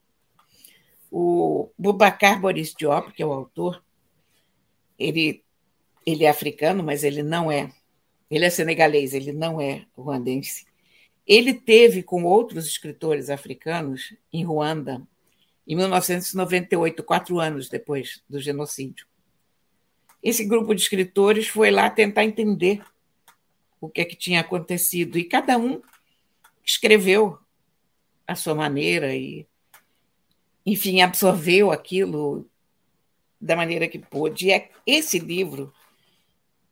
O 1.11 1.70
Bubacar 1.78 2.40
Boris 2.40 2.74
Diop, 2.74 3.12
que 3.12 3.22
é 3.22 3.26
o 3.26 3.32
autor, 3.32 3.82
ele, 4.98 5.44
ele 6.04 6.24
é 6.24 6.28
africano, 6.28 6.82
mas 6.82 7.04
ele 7.04 7.22
não 7.22 7.50
é. 7.50 7.72
Ele 8.30 8.44
é 8.44 8.50
senegalês, 8.50 9.14
ele 9.14 9.32
não 9.32 9.60
é 9.60 9.86
ruandense. 9.96 10.66
Ele 11.26 11.54
teve 11.54 12.02
com 12.02 12.24
outros 12.24 12.66
escritores 12.66 13.30
africanos 13.30 14.14
em 14.32 14.44
Ruanda 14.44 15.06
em 15.66 15.76
1998, 15.76 17.02
quatro 17.02 17.38
anos 17.38 17.68
depois 17.68 18.22
do 18.28 18.40
genocídio. 18.40 19.06
Esse 20.22 20.44
grupo 20.44 20.74
de 20.74 20.80
escritores 20.80 21.46
foi 21.46 21.70
lá 21.70 21.90
tentar 21.90 22.24
entender 22.24 22.82
o 23.78 23.88
que 23.88 24.00
é 24.00 24.04
que 24.06 24.16
tinha 24.16 24.40
acontecido 24.40 25.18
e 25.18 25.24
cada 25.24 25.58
um 25.58 25.82
escreveu 26.64 27.38
à 28.26 28.34
sua 28.34 28.54
maneira 28.54 29.14
e, 29.14 29.46
enfim, 30.64 31.02
absorveu 31.02 31.70
aquilo 31.70 32.48
da 33.38 33.54
maneira 33.54 33.86
que 33.86 33.98
pôde. 33.98 34.46
E 34.46 34.52
é, 34.52 34.70
esse 34.86 35.18
livro 35.18 35.72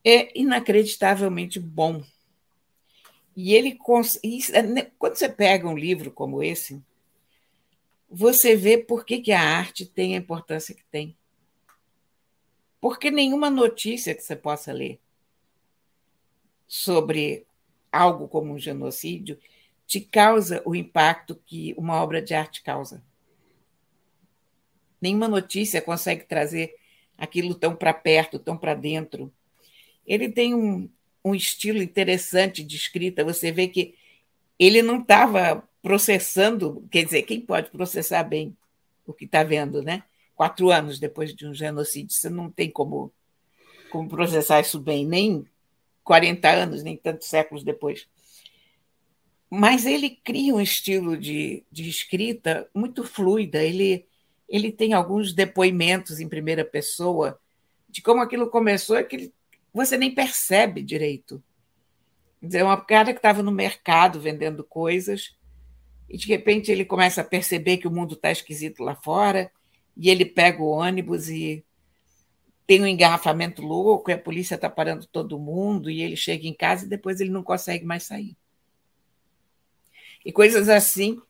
é 0.09 0.31
inacreditavelmente 0.39 1.59
bom 1.59 2.03
e 3.39 3.53
ele 3.53 3.77
é, 4.51 4.63
né, 4.63 4.91
quando 4.97 5.15
você 5.15 5.29
pega 5.29 5.67
um 5.67 5.77
livro 5.77 6.09
como 6.11 6.41
esse, 6.41 6.81
você 8.09 8.55
vê 8.55 8.79
por 8.79 9.05
que, 9.05 9.19
que 9.19 9.31
a 9.31 9.39
arte 9.39 9.85
tem 9.85 10.15
a 10.15 10.17
importância 10.17 10.73
que 10.73 10.83
tem. 10.85 11.15
Porque 12.81 13.11
nenhuma 13.11 13.51
notícia 13.51 14.15
que 14.15 14.23
você 14.23 14.35
possa 14.35 14.73
ler 14.73 14.99
sobre 16.67 17.45
algo 17.91 18.27
como 18.27 18.53
um 18.53 18.59
genocídio 18.59 19.39
te 19.85 20.01
causa 20.01 20.63
o 20.65 20.73
impacto 20.73 21.35
que 21.45 21.75
uma 21.77 22.01
obra 22.01 22.23
de 22.23 22.33
arte 22.33 22.63
causa. 22.63 23.03
Nenhuma 24.99 25.27
notícia 25.27 25.79
consegue 25.79 26.23
trazer 26.23 26.75
aquilo 27.15 27.53
tão 27.53 27.75
para 27.75 27.93
perto, 27.93 28.39
tão 28.39 28.57
para 28.57 28.73
dentro. 28.73 29.31
Ele 30.07 30.29
tem 30.29 30.55
um, 30.55 30.89
um 31.23 31.35
estilo 31.35 31.81
interessante 31.83 32.63
de 32.63 32.75
escrita. 32.75 33.23
Você 33.23 33.51
vê 33.51 33.67
que 33.67 33.93
ele 34.57 34.81
não 34.81 35.01
estava 35.01 35.63
processando, 35.81 36.87
quer 36.89 37.03
dizer, 37.03 37.23
quem 37.23 37.41
pode 37.41 37.69
processar 37.69 38.23
bem 38.23 38.55
o 39.05 39.13
que 39.13 39.25
está 39.25 39.43
vendo, 39.43 39.81
né? 39.81 40.03
Quatro 40.35 40.69
anos 40.69 40.99
depois 40.99 41.33
de 41.33 41.47
um 41.47 41.53
genocídio, 41.53 42.13
você 42.13 42.29
não 42.29 42.49
tem 42.49 42.69
como, 42.69 43.11
como 43.89 44.09
processar 44.09 44.59
isso 44.59 44.79
bem, 44.79 45.05
nem 45.05 45.45
40 46.03 46.49
anos, 46.49 46.83
nem 46.83 46.95
tantos 46.97 47.27
séculos 47.27 47.63
depois. 47.63 48.07
Mas 49.49 49.85
ele 49.85 50.09
cria 50.09 50.53
um 50.53 50.61
estilo 50.61 51.17
de, 51.17 51.63
de 51.71 51.89
escrita 51.89 52.69
muito 52.73 53.03
fluida, 53.03 53.63
ele, 53.63 54.05
ele 54.47 54.71
tem 54.71 54.93
alguns 54.93 55.33
depoimentos 55.33 56.19
em 56.19 56.27
primeira 56.27 56.65
pessoa 56.65 57.39
de 57.89 58.01
como 58.01 58.21
aquilo 58.21 58.49
começou, 58.49 58.97
é 58.97 59.03
que 59.03 59.15
ele 59.15 59.33
você 59.77 59.95
nem 59.95 60.13
percebe 60.13 60.81
direito. 60.81 61.41
Dizer, 62.41 62.63
uma 62.63 62.79
cara 62.79 63.13
que 63.13 63.19
estava 63.19 63.43
no 63.43 63.51
mercado 63.51 64.19
vendendo 64.19 64.63
coisas 64.63 65.37
e 66.09 66.17
de 66.17 66.27
repente 66.27 66.71
ele 66.71 66.83
começa 66.83 67.21
a 67.21 67.23
perceber 67.23 67.77
que 67.77 67.87
o 67.87 67.91
mundo 67.91 68.15
está 68.15 68.31
esquisito 68.31 68.83
lá 68.83 68.95
fora 68.95 69.51
e 69.95 70.09
ele 70.09 70.25
pega 70.25 70.61
o 70.61 70.67
ônibus 70.67 71.29
e 71.29 71.63
tem 72.65 72.81
um 72.81 72.87
engarrafamento 72.87 73.61
louco 73.61 74.09
e 74.09 74.13
a 74.13 74.17
polícia 74.17 74.55
está 74.55 74.69
parando 74.69 75.05
todo 75.07 75.39
mundo 75.39 75.89
e 75.89 76.01
ele 76.01 76.15
chega 76.15 76.47
em 76.47 76.53
casa 76.53 76.85
e 76.85 76.89
depois 76.89 77.19
ele 77.19 77.29
não 77.29 77.43
consegue 77.43 77.85
mais 77.85 78.03
sair. 78.03 78.35
E 80.25 80.31
coisas 80.31 80.69
assim 80.69 81.21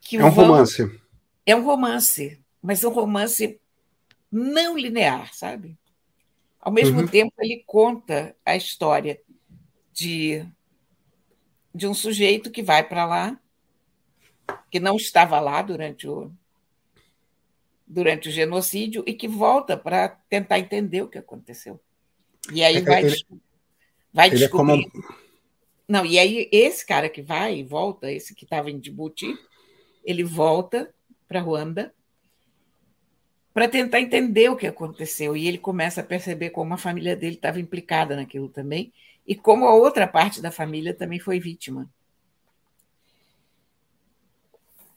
que 0.00 0.16
é 0.16 0.24
um 0.24 0.30
vão... 0.30 0.46
romance. 0.46 1.00
É 1.44 1.56
um 1.56 1.64
romance, 1.64 2.40
mas 2.62 2.82
é 2.82 2.88
um 2.88 2.92
romance 2.92 3.60
não 4.30 4.78
linear, 4.78 5.34
sabe? 5.34 5.76
Ao 6.62 6.70
mesmo 6.70 7.00
uhum. 7.00 7.08
tempo, 7.08 7.34
ele 7.40 7.64
conta 7.66 8.36
a 8.46 8.54
história 8.54 9.20
de, 9.92 10.46
de 11.74 11.88
um 11.88 11.92
sujeito 11.92 12.52
que 12.52 12.62
vai 12.62 12.88
para 12.88 13.04
lá, 13.04 13.40
que 14.70 14.78
não 14.78 14.94
estava 14.94 15.40
lá 15.40 15.60
durante 15.60 16.06
o, 16.06 16.30
durante 17.84 18.28
o 18.28 18.32
genocídio 18.32 19.02
e 19.04 19.12
que 19.12 19.26
volta 19.26 19.76
para 19.76 20.08
tentar 20.08 20.60
entender 20.60 21.02
o 21.02 21.08
que 21.08 21.18
aconteceu. 21.18 21.80
E 22.52 22.62
aí 22.62 22.76
é, 22.76 22.80
vai, 22.80 23.04
ele, 23.04 23.24
vai 24.12 24.28
ele 24.28 24.36
descobrir. 24.36 24.86
É 24.86 24.90
como... 24.90 25.04
Não, 25.88 26.06
e 26.06 26.16
aí 26.16 26.48
esse 26.52 26.86
cara 26.86 27.08
que 27.08 27.22
vai 27.22 27.58
e 27.58 27.64
volta, 27.64 28.10
esse 28.10 28.36
que 28.36 28.44
estava 28.44 28.70
em 28.70 28.78
Djibouti, 28.78 29.36
ele 30.04 30.22
volta 30.22 30.94
para 31.26 31.40
Ruanda 31.40 31.92
para 33.52 33.68
tentar 33.68 34.00
entender 34.00 34.48
o 34.48 34.56
que 34.56 34.66
aconteceu. 34.66 35.36
E 35.36 35.46
ele 35.46 35.58
começa 35.58 36.00
a 36.00 36.04
perceber 36.04 36.50
como 36.50 36.74
a 36.74 36.78
família 36.78 37.14
dele 37.14 37.36
estava 37.36 37.60
implicada 37.60 38.16
naquilo 38.16 38.48
também 38.48 38.92
e 39.26 39.34
como 39.34 39.66
a 39.66 39.74
outra 39.74 40.06
parte 40.06 40.40
da 40.40 40.50
família 40.50 40.94
também 40.94 41.18
foi 41.18 41.38
vítima. 41.38 41.88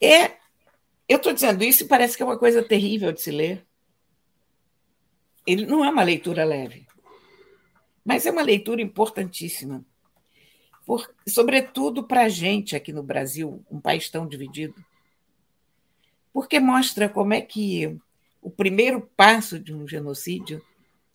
É, 0.01 0.37
eu 1.07 1.17
estou 1.17 1.33
dizendo 1.33 1.63
isso 1.63 1.83
e 1.83 1.87
parece 1.87 2.17
que 2.17 2.23
é 2.23 2.25
uma 2.25 2.37
coisa 2.37 2.63
terrível 2.63 3.11
de 3.11 3.21
se 3.21 3.31
ler. 3.31 3.65
Ele 5.45 5.65
não 5.65 5.85
é 5.85 5.89
uma 5.89 6.03
leitura 6.03 6.43
leve, 6.43 6.87
mas 8.03 8.25
é 8.25 8.31
uma 8.31 8.41
leitura 8.41 8.81
importantíssima, 8.81 9.85
por, 10.85 11.07
sobretudo 11.27 12.03
para 12.03 12.23
a 12.23 12.29
gente 12.29 12.75
aqui 12.75 12.91
no 12.91 13.03
Brasil, 13.03 13.63
um 13.69 13.79
país 13.79 14.09
tão 14.09 14.27
dividido, 14.27 14.83
porque 16.33 16.59
mostra 16.59 17.07
como 17.07 17.33
é 17.33 17.41
que 17.41 17.99
o 18.45 18.51
primeiro 18.51 19.01
passo 19.17 19.57
de 19.57 19.73
um 19.73 19.87
genocídio 19.87 20.63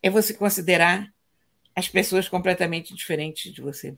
é 0.03 0.11
você 0.11 0.35
considerar 0.35 1.15
as 1.77 1.89
pessoas 1.89 2.29
completamente 2.29 2.93
diferentes 2.93 3.53
de 3.55 3.63
você. 3.63 3.97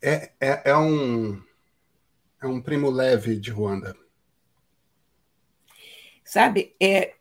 É, 0.00 0.30
é, 0.40 0.70
é, 0.70 0.76
um, 0.76 1.42
é 2.40 2.46
um 2.46 2.62
primo 2.62 2.88
leve 2.88 3.36
de 3.36 3.50
Ruanda. 3.50 3.96
sabe? 6.24 6.76
É, 6.80 7.14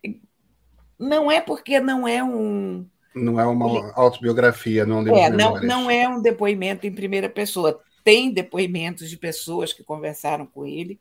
não 0.99 1.32
é 1.32 1.41
porque 1.41 1.79
não 1.79 2.08
é 2.08 2.23
um. 2.23 2.88
Não 3.15 3.39
é 3.39 3.45
uma 3.47 3.91
autobiografia, 3.95 4.86
não 4.86 4.99
é 5.08 5.12
um 5.12 5.17
é, 5.17 5.29
não, 5.32 5.62
não 5.62 5.89
é 5.89 6.08
um 6.08 6.21
depoimento 6.21 6.86
em 6.86 6.93
primeira 6.93 7.29
pessoa. 7.29 7.82
Tem 8.03 8.31
depoimentos 8.31 9.09
de 9.09 9.17
pessoas 9.17 9.71
que 9.71 9.83
conversaram 9.83 10.45
com 10.45 10.65
ele, 10.65 10.99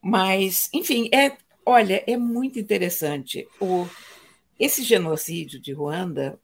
mas, 0.00 0.68
enfim, 0.72 1.08
é, 1.12 1.36
olha, 1.64 2.04
é 2.06 2.16
muito 2.16 2.58
interessante. 2.58 3.48
O, 3.60 3.88
esse 4.58 4.82
genocídio 4.82 5.58
de 5.58 5.72
Ruanda, 5.72 6.38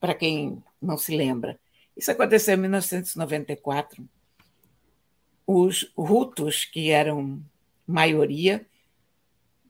para 0.00 0.14
quem 0.14 0.62
não 0.80 0.98
se 0.98 1.16
lembra, 1.16 1.58
isso 1.96 2.10
aconteceu 2.10 2.54
em 2.54 2.60
1994. 2.60 4.08
Os 5.46 5.92
Hutus, 5.96 6.64
que 6.64 6.90
eram 6.90 7.42
maioria, 7.86 8.66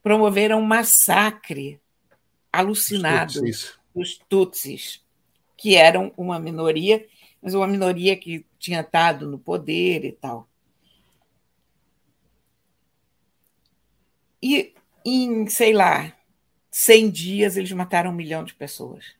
promoveram 0.01 0.59
um 0.59 0.65
massacre 0.65 1.79
alucinado 2.51 3.33
Tutsis. 3.33 3.73
dos 3.93 4.19
Tutsis, 4.29 5.03
que 5.57 5.75
eram 5.75 6.13
uma 6.17 6.39
minoria, 6.39 7.05
mas 7.41 7.53
uma 7.53 7.67
minoria 7.67 8.15
que 8.15 8.45
tinha 8.59 8.81
estado 8.81 9.27
no 9.27 9.39
poder 9.39 10.05
e 10.05 10.11
tal. 10.11 10.47
E 14.41 14.73
em, 15.05 15.47
sei 15.47 15.73
lá, 15.73 16.15
100 16.69 17.09
dias 17.09 17.57
eles 17.57 17.71
mataram 17.71 18.11
um 18.11 18.15
milhão 18.15 18.43
de 18.43 18.53
pessoas. 18.53 19.15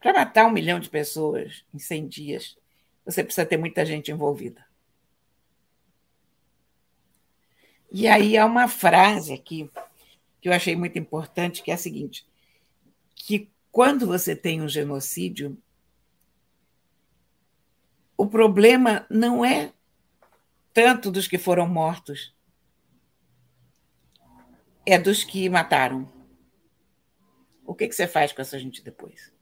Para 0.00 0.12
matar 0.12 0.46
um 0.46 0.52
milhão 0.52 0.80
de 0.80 0.90
pessoas 0.90 1.64
em 1.72 1.78
100 1.78 2.08
dias, 2.08 2.58
você 3.04 3.22
precisa 3.22 3.46
ter 3.46 3.56
muita 3.56 3.84
gente 3.86 4.10
envolvida. 4.10 4.64
E 7.90 8.08
aí 8.08 8.36
há 8.36 8.46
uma 8.46 8.68
frase 8.68 9.34
aqui 9.34 9.70
que 10.40 10.48
eu 10.48 10.52
achei 10.52 10.74
muito 10.74 10.98
importante, 10.98 11.62
que 11.62 11.70
é 11.70 11.74
a 11.74 11.78
seguinte: 11.78 12.26
que 13.14 13.48
quando 13.70 14.06
você 14.06 14.34
tem 14.34 14.60
um 14.62 14.68
genocídio, 14.68 15.56
o 18.22 18.26
problema 18.28 19.04
não 19.10 19.44
é 19.44 19.72
tanto 20.72 21.10
dos 21.10 21.26
que 21.26 21.38
foram 21.38 21.68
mortos, 21.68 22.32
é 24.86 24.96
dos 24.96 25.24
que 25.24 25.48
mataram. 25.48 26.08
O 27.66 27.74
que, 27.74 27.88
que 27.88 27.94
você 27.96 28.06
faz 28.06 28.32
com 28.32 28.40
essa 28.40 28.60
gente 28.60 28.80
depois? 28.80 29.32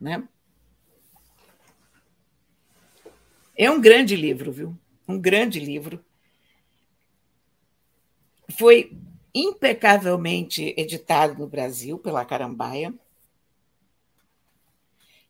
Né? 0.00 0.22
É 3.56 3.68
um 3.68 3.80
grande 3.80 4.14
livro, 4.14 4.52
viu? 4.52 4.78
Um 5.08 5.20
grande 5.20 5.58
livro. 5.58 6.04
Foi 8.56 8.96
impecavelmente 9.34 10.72
editado 10.76 11.34
no 11.34 11.48
Brasil 11.48 11.98
pela 11.98 12.24
Carambaia. 12.24 12.94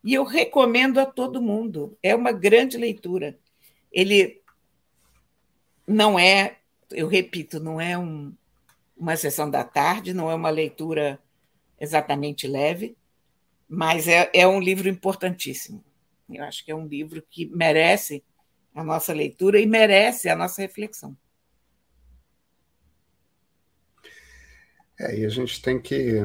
E 0.04 0.14
eu 0.14 0.24
recomendo 0.24 0.98
a 0.98 1.06
todo 1.06 1.42
mundo. 1.42 1.98
É 2.02 2.14
uma 2.14 2.32
grande 2.32 2.76
leitura. 2.76 3.38
Ele 3.90 4.42
não 5.87 6.18
é, 6.18 6.58
eu 6.90 7.08
repito, 7.08 7.58
não 7.58 7.80
é 7.80 7.96
um, 7.96 8.34
uma 8.96 9.16
sessão 9.16 9.50
da 9.50 9.64
tarde, 9.64 10.12
não 10.12 10.30
é 10.30 10.34
uma 10.34 10.50
leitura 10.50 11.18
exatamente 11.80 12.46
leve, 12.46 12.96
mas 13.68 14.08
é, 14.08 14.30
é 14.34 14.46
um 14.46 14.61
livro 14.61 14.88
importantíssimo. 14.88 15.84
Eu 16.28 16.44
acho 16.44 16.64
que 16.64 16.70
é 16.70 16.74
um 16.74 16.87
livro 16.87 17.22
que 17.30 17.46
merece 17.46 18.22
a 18.74 18.84
nossa 18.84 19.12
leitura 19.12 19.58
e 19.58 19.66
merece 19.66 20.28
a 20.28 20.37
nossa 20.37 20.61
reflexão. 20.61 21.16
É, 25.00 25.18
e 25.18 25.24
a 25.24 25.28
gente 25.28 25.62
tem 25.62 25.80
que. 25.80 26.22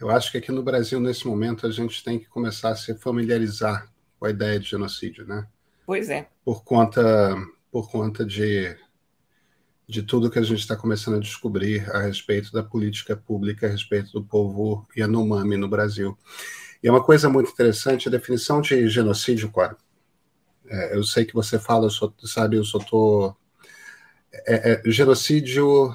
Eu 0.00 0.10
acho 0.10 0.30
que 0.32 0.38
aqui 0.38 0.50
no 0.50 0.62
Brasil, 0.62 0.98
nesse 0.98 1.26
momento, 1.26 1.66
a 1.66 1.70
gente 1.70 2.02
tem 2.02 2.18
que 2.18 2.26
começar 2.26 2.70
a 2.70 2.76
se 2.76 2.94
familiarizar 2.94 3.88
com 4.18 4.26
a 4.26 4.30
ideia 4.30 4.58
de 4.58 4.68
genocídio, 4.68 5.26
né? 5.26 5.46
Pois 5.86 6.10
é. 6.10 6.28
Por 6.44 6.64
conta, 6.64 7.36
por 7.70 7.90
conta 7.90 8.24
de, 8.24 8.76
de 9.86 10.02
tudo 10.02 10.30
que 10.30 10.38
a 10.38 10.42
gente 10.42 10.60
está 10.60 10.76
começando 10.76 11.16
a 11.16 11.20
descobrir 11.20 11.88
a 11.94 12.00
respeito 12.00 12.52
da 12.52 12.62
política 12.62 13.16
pública, 13.16 13.66
a 13.66 13.70
respeito 13.70 14.12
do 14.12 14.24
povo 14.24 14.86
Yanomami 14.96 15.56
no 15.56 15.68
Brasil. 15.68 16.16
E 16.82 16.88
é 16.88 16.90
uma 16.90 17.02
coisa 17.02 17.28
muito 17.28 17.50
interessante 17.50 18.08
a 18.08 18.10
definição 18.10 18.60
de 18.60 18.88
genocídio, 18.88 19.50
Cora. 19.50 19.76
É, 20.66 20.96
eu 20.96 21.04
sei 21.04 21.24
que 21.24 21.34
você 21.34 21.58
fala, 21.58 21.86
eu 21.86 21.90
sou, 21.90 22.12
sabe, 22.24 22.56
eu 22.56 22.64
só 22.64 22.78
tô. 22.78 23.34
É, 24.46 24.72
é, 24.72 24.90
genocídio 24.90 25.94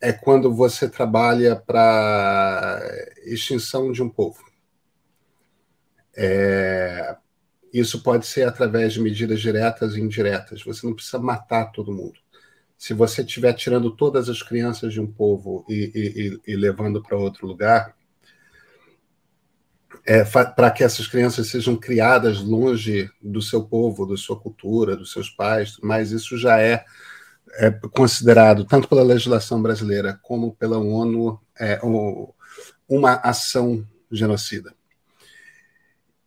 é 0.00 0.12
quando 0.12 0.54
você 0.54 0.88
trabalha 0.88 1.56
para 1.56 2.80
extinção 3.24 3.90
de 3.90 4.02
um 4.02 4.08
povo. 4.08 4.38
É, 6.16 7.16
isso 7.72 8.02
pode 8.02 8.26
ser 8.26 8.46
através 8.46 8.92
de 8.92 9.00
medidas 9.00 9.40
diretas 9.40 9.94
e 9.94 10.00
indiretas. 10.00 10.62
Você 10.62 10.86
não 10.86 10.94
precisa 10.94 11.18
matar 11.18 11.66
todo 11.66 11.92
mundo. 11.92 12.18
Se 12.76 12.94
você 12.94 13.22
estiver 13.22 13.52
tirando 13.54 13.90
todas 13.90 14.28
as 14.28 14.42
crianças 14.42 14.92
de 14.92 15.00
um 15.00 15.06
povo 15.06 15.64
e, 15.68 16.40
e, 16.46 16.52
e 16.52 16.56
levando 16.56 17.02
para 17.02 17.16
outro 17.16 17.46
lugar, 17.46 17.96
é, 20.06 20.24
para 20.24 20.70
que 20.70 20.84
essas 20.84 21.06
crianças 21.06 21.48
sejam 21.48 21.76
criadas 21.76 22.40
longe 22.40 23.10
do 23.20 23.42
seu 23.42 23.64
povo, 23.64 24.06
da 24.06 24.16
sua 24.16 24.38
cultura, 24.38 24.96
dos 24.96 25.12
seus 25.12 25.28
pais, 25.28 25.76
mas 25.82 26.12
isso 26.12 26.38
já 26.38 26.60
é, 26.60 26.84
é 27.54 27.70
considerado, 27.70 28.64
tanto 28.64 28.88
pela 28.88 29.02
legislação 29.02 29.60
brasileira 29.60 30.18
como 30.22 30.54
pela 30.54 30.78
ONU, 30.78 31.40
é, 31.58 31.80
uma 32.88 33.14
ação 33.14 33.86
genocida. 34.10 34.74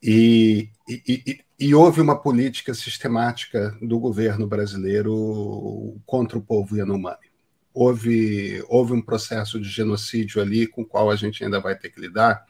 E, 0.02 0.70
e, 0.88 1.04
e, 1.08 1.40
e, 1.60 1.76
houve 1.76 2.02
uma 2.02 2.20
política 2.20 2.74
sistemática 2.74 3.78
do 3.82 4.00
governo 4.00 4.48
brasileiro 4.48 5.96
contra 6.06 6.38
o 6.38 6.42
povo 6.42 6.76
Yanomami. 6.76 7.30
Houve, 7.74 8.64
houve 8.68 8.94
um 8.94 9.02
processo 9.02 9.60
de 9.60 9.70
genocídio 9.70 10.42
ali 10.42 10.68
com 10.68 10.82
o 10.82 10.86
qual 10.86 11.10
a 11.10 11.16
gente 11.16 11.44
ainda 11.44 11.60
vai 11.60 11.78
ter 11.78 11.90
que 11.90 12.02
lidar, 12.02 12.46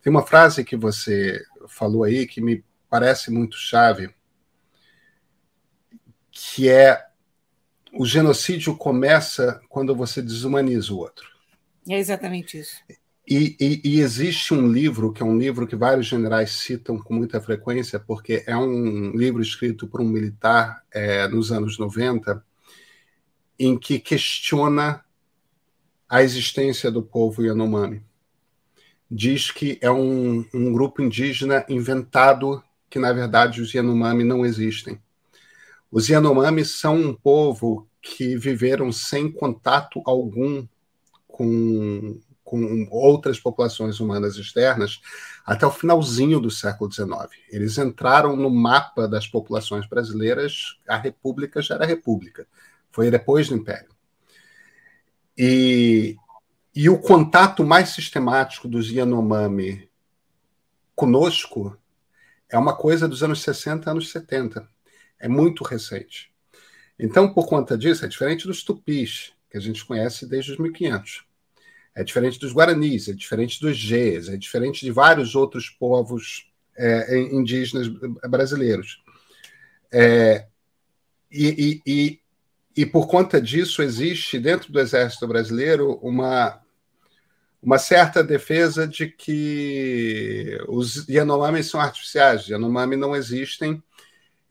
tem 0.00 0.10
uma 0.10 0.26
frase 0.26 0.64
que 0.64 0.76
você 0.76 1.44
falou 1.68 2.04
aí 2.04 2.26
que 2.26 2.40
me 2.40 2.64
parece 2.88 3.30
muito 3.30 3.56
chave, 3.56 4.14
que 6.30 6.68
é 6.68 7.07
o 7.98 8.06
genocídio 8.06 8.76
começa 8.76 9.60
quando 9.68 9.94
você 9.94 10.22
desumaniza 10.22 10.92
o 10.92 10.98
outro. 10.98 11.26
É 11.88 11.98
exatamente 11.98 12.58
isso. 12.58 12.76
E, 13.26 13.56
e, 13.60 13.80
e, 13.84 14.00
existe 14.00 14.54
um 14.54 14.70
livro, 14.72 15.12
que 15.12 15.22
é 15.22 15.26
um 15.26 15.36
livro 15.36 15.66
que 15.66 15.76
vários 15.76 16.06
generais 16.06 16.50
citam 16.52 16.96
com 16.96 17.12
muita 17.12 17.40
frequência, 17.40 17.98
porque 17.98 18.42
é 18.46 18.56
um 18.56 19.10
livro 19.10 19.42
escrito 19.42 19.86
por 19.86 20.00
um 20.00 20.08
militar 20.08 20.82
é, 20.90 21.28
nos 21.28 21.52
anos 21.52 21.78
90, 21.78 22.42
em 23.58 23.76
que 23.76 23.98
questiona 23.98 25.04
a 26.08 26.22
existência 26.22 26.90
do 26.90 27.02
povo 27.02 27.42
Yanomami 27.42 28.02
diz 29.10 29.50
que 29.50 29.78
é 29.80 29.90
um, 29.90 30.44
um 30.52 30.72
grupo 30.72 31.02
indígena 31.02 31.64
inventado, 31.68 32.62
que 32.90 32.98
na 32.98 33.12
verdade 33.12 33.60
os 33.60 33.72
Yanomami 33.72 34.24
não 34.24 34.44
existem. 34.44 35.00
Os 35.90 36.08
Yanomami 36.08 36.64
são 36.64 36.96
um 36.96 37.14
povo 37.14 37.87
que 38.00 38.36
viveram 38.36 38.92
sem 38.92 39.30
contato 39.30 40.02
algum 40.04 40.66
com, 41.26 42.20
com 42.44 42.88
outras 42.90 43.38
populações 43.38 44.00
humanas 44.00 44.36
externas 44.36 45.00
até 45.44 45.66
o 45.66 45.70
finalzinho 45.70 46.40
do 46.40 46.50
século 46.50 46.90
XIX. 46.90 47.10
Eles 47.50 47.78
entraram 47.78 48.36
no 48.36 48.50
mapa 48.50 49.06
das 49.06 49.26
populações 49.26 49.86
brasileiras, 49.86 50.78
a 50.86 50.96
República 50.96 51.62
já 51.62 51.74
era 51.74 51.86
República, 51.86 52.46
foi 52.90 53.10
depois 53.10 53.48
do 53.48 53.56
Império. 53.56 53.90
E, 55.36 56.16
e 56.74 56.88
o 56.88 56.98
contato 56.98 57.64
mais 57.64 57.90
sistemático 57.90 58.66
dos 58.66 58.90
Yanomami 58.90 59.88
conosco 60.94 61.78
é 62.48 62.58
uma 62.58 62.74
coisa 62.74 63.06
dos 63.06 63.22
anos 63.22 63.42
60, 63.42 63.90
anos 63.90 64.10
70. 64.10 64.68
É 65.20 65.28
muito 65.28 65.62
recente. 65.62 66.32
Então, 66.98 67.32
por 67.32 67.46
conta 67.46 67.78
disso, 67.78 68.04
é 68.04 68.08
diferente 68.08 68.46
dos 68.46 68.62
tupis, 68.62 69.32
que 69.50 69.56
a 69.56 69.60
gente 69.60 69.84
conhece 69.84 70.26
desde 70.26 70.52
os 70.52 70.58
1500. 70.58 71.24
É 71.94 72.04
diferente 72.04 72.38
dos 72.38 72.52
guaranis, 72.52 73.08
é 73.08 73.12
diferente 73.12 73.60
dos 73.60 73.76
gês, 73.76 74.28
é 74.28 74.36
diferente 74.36 74.84
de 74.84 74.90
vários 74.90 75.34
outros 75.34 75.68
povos 75.68 76.50
é, 76.76 77.18
indígenas 77.32 77.88
brasileiros. 78.28 79.02
É, 79.90 80.46
e, 81.30 81.82
e, 81.86 81.92
e, 81.92 82.20
e 82.76 82.86
por 82.86 83.06
conta 83.06 83.40
disso, 83.40 83.82
existe 83.82 84.38
dentro 84.38 84.72
do 84.72 84.80
Exército 84.80 85.26
Brasileiro 85.26 85.98
uma 86.02 86.60
uma 87.62 87.78
certa 87.78 88.22
defesa 88.22 88.86
de 88.86 89.08
que 89.08 90.58
os 90.68 91.08
Yanomami 91.08 91.62
são 91.62 91.80
artificiais, 91.80 92.46
Yanomami 92.46 92.96
não 92.96 93.16
existem, 93.16 93.82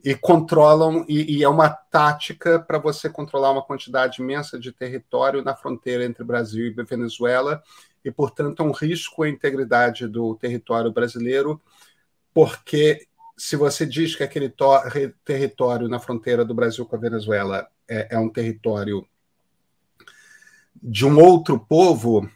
e 0.04 0.16
controlam, 0.16 1.06
e, 1.08 1.38
e 1.38 1.44
é 1.44 1.50
uma 1.50 1.70
tática 1.70 2.60
para 2.60 2.78
você 2.78 3.10
controlar 3.10 3.52
uma 3.52 3.64
quantidade 3.64 4.22
imensa 4.22 4.60
de 4.60 4.72
território 4.72 5.44
na 5.44 5.56
fronteira 5.56 6.06
entre 6.06 6.24
Brasil 6.24 6.66
e 6.68 6.84
Venezuela, 6.84 7.62
e, 8.06 8.12
portanto, 8.12 8.62
é 8.62 8.66
um 8.66 8.72
risco 8.72 9.24
à 9.24 9.30
integridade 9.30 10.08
do 10.08 10.36
território 10.36 10.92
brasileiro, 10.92 11.62
porque 12.34 13.08
se 13.36 13.56
você 13.56 13.86
diz 13.86 14.16
que 14.16 14.24
aquele 14.24 14.54
território 15.24 15.88
na 15.88 16.00
fronteira 16.00 16.44
do 16.46 16.54
Brasil 16.54 16.86
com 16.86 16.96
a 16.96 17.00
Venezuela 17.00 17.68
é, 17.88 18.16
é 18.16 18.20
um 18.20 18.30
território 18.30 19.06
de 20.82 21.06
um 21.06 21.20
outro 21.20 21.60
povo, 21.60 22.30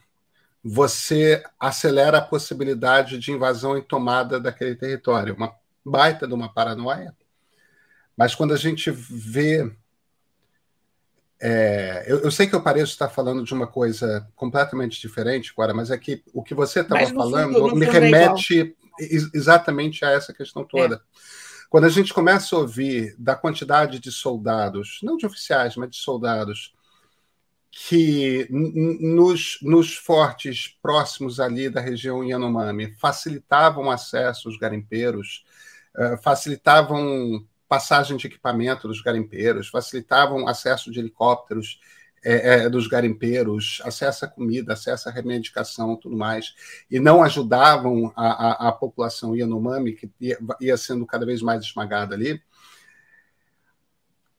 você 0.64 1.43
acelera 1.59 2.20
a 2.20 2.22
possibilidade 2.22 3.18
de 3.18 3.32
invasão 3.32 3.78
e 3.78 3.82
tomada 3.82 4.39
daquele 4.39 4.76
território. 4.76 5.36
Uma 5.36 5.55
baita 5.84 6.28
de 6.28 6.34
uma 6.34 6.53
paranoia. 6.53 7.16
Mas 8.16 8.36
quando 8.36 8.53
a 8.53 8.57
gente 8.57 8.91
vê. 8.91 9.72
É, 11.43 12.05
eu, 12.07 12.20
eu, 12.20 12.30
sei 12.30 12.45
que 12.45 12.53
eu 12.53 12.62
pareço 12.62 12.91
estar 12.91 13.09
falando 13.09 13.43
de 13.43 13.51
uma 13.51 13.66
coisa 13.66 14.28
completamente 14.36 15.01
diferente, 15.01 15.51
agora, 15.51 15.74
mas 15.74 15.89
é 15.89 15.97
que 15.97 16.24
o 16.32 16.43
que 16.43 16.53
você 16.53 16.82
estava 16.82 17.07
falando 17.07 17.53
fundo, 17.53 17.76
me 17.76 17.88
remete 17.88 18.76
exatamente 19.34 20.05
a 20.05 20.12
essa 20.12 20.32
questão 20.32 20.64
toda. 20.64 20.95
É. 20.95 20.99
Quando 21.68 21.86
a 21.86 21.89
gente 21.89 22.14
começa 22.14 22.55
a 22.55 22.59
ouvir 22.59 23.16
da 23.18 23.34
quantidade 23.34 23.97
de 23.97 24.12
soldados, 24.12 24.99
não 25.01 25.18
de 25.18 25.26
oficiais, 25.26 25.76
mas 25.76 25.89
de 25.89 25.97
soldados, 25.97 26.74
que 27.72 28.45
nos, 28.49 29.57
nos 29.62 29.95
fortes 29.95 30.78
próximos 30.82 31.39
ali 31.39 31.70
da 31.70 31.80
região 31.80 32.24
Yanomami 32.24 32.93
facilitavam 32.99 33.89
acesso 33.89 34.49
aos 34.49 34.57
garimpeiros, 34.57 35.45
uh, 35.95 36.22
facilitavam 36.22 37.47
passagem 37.72 38.18
de 38.18 38.28
equipamento 38.28 38.86
dos 38.86 39.02
garimpeiros, 39.02 39.70
facilitavam 39.70 40.46
acesso 40.46 40.92
de 40.92 41.00
helicópteros 41.00 41.80
é, 42.22 42.66
é, 42.66 42.70
dos 42.70 42.86
garimpeiros, 42.86 43.82
acesso 43.86 44.26
à 44.26 44.28
comida, 44.28 44.74
acesso 44.74 45.08
à 45.08 45.12
remedicação, 45.14 45.96
tudo 45.96 46.18
mais, 46.18 46.54
e 46.92 47.00
não 47.00 47.24
ajudavam 47.24 48.12
a, 48.14 48.28
a, 48.28 48.68
a 48.68 48.72
população 48.74 49.38
Yanomami, 49.38 49.94
que 49.94 50.12
ia, 50.20 50.38
ia 50.60 50.76
sendo 50.76 51.06
cada 51.06 51.26
vez 51.26 51.42
mais 51.42 51.64
esmagada 51.64 52.14
ali, 52.14 52.44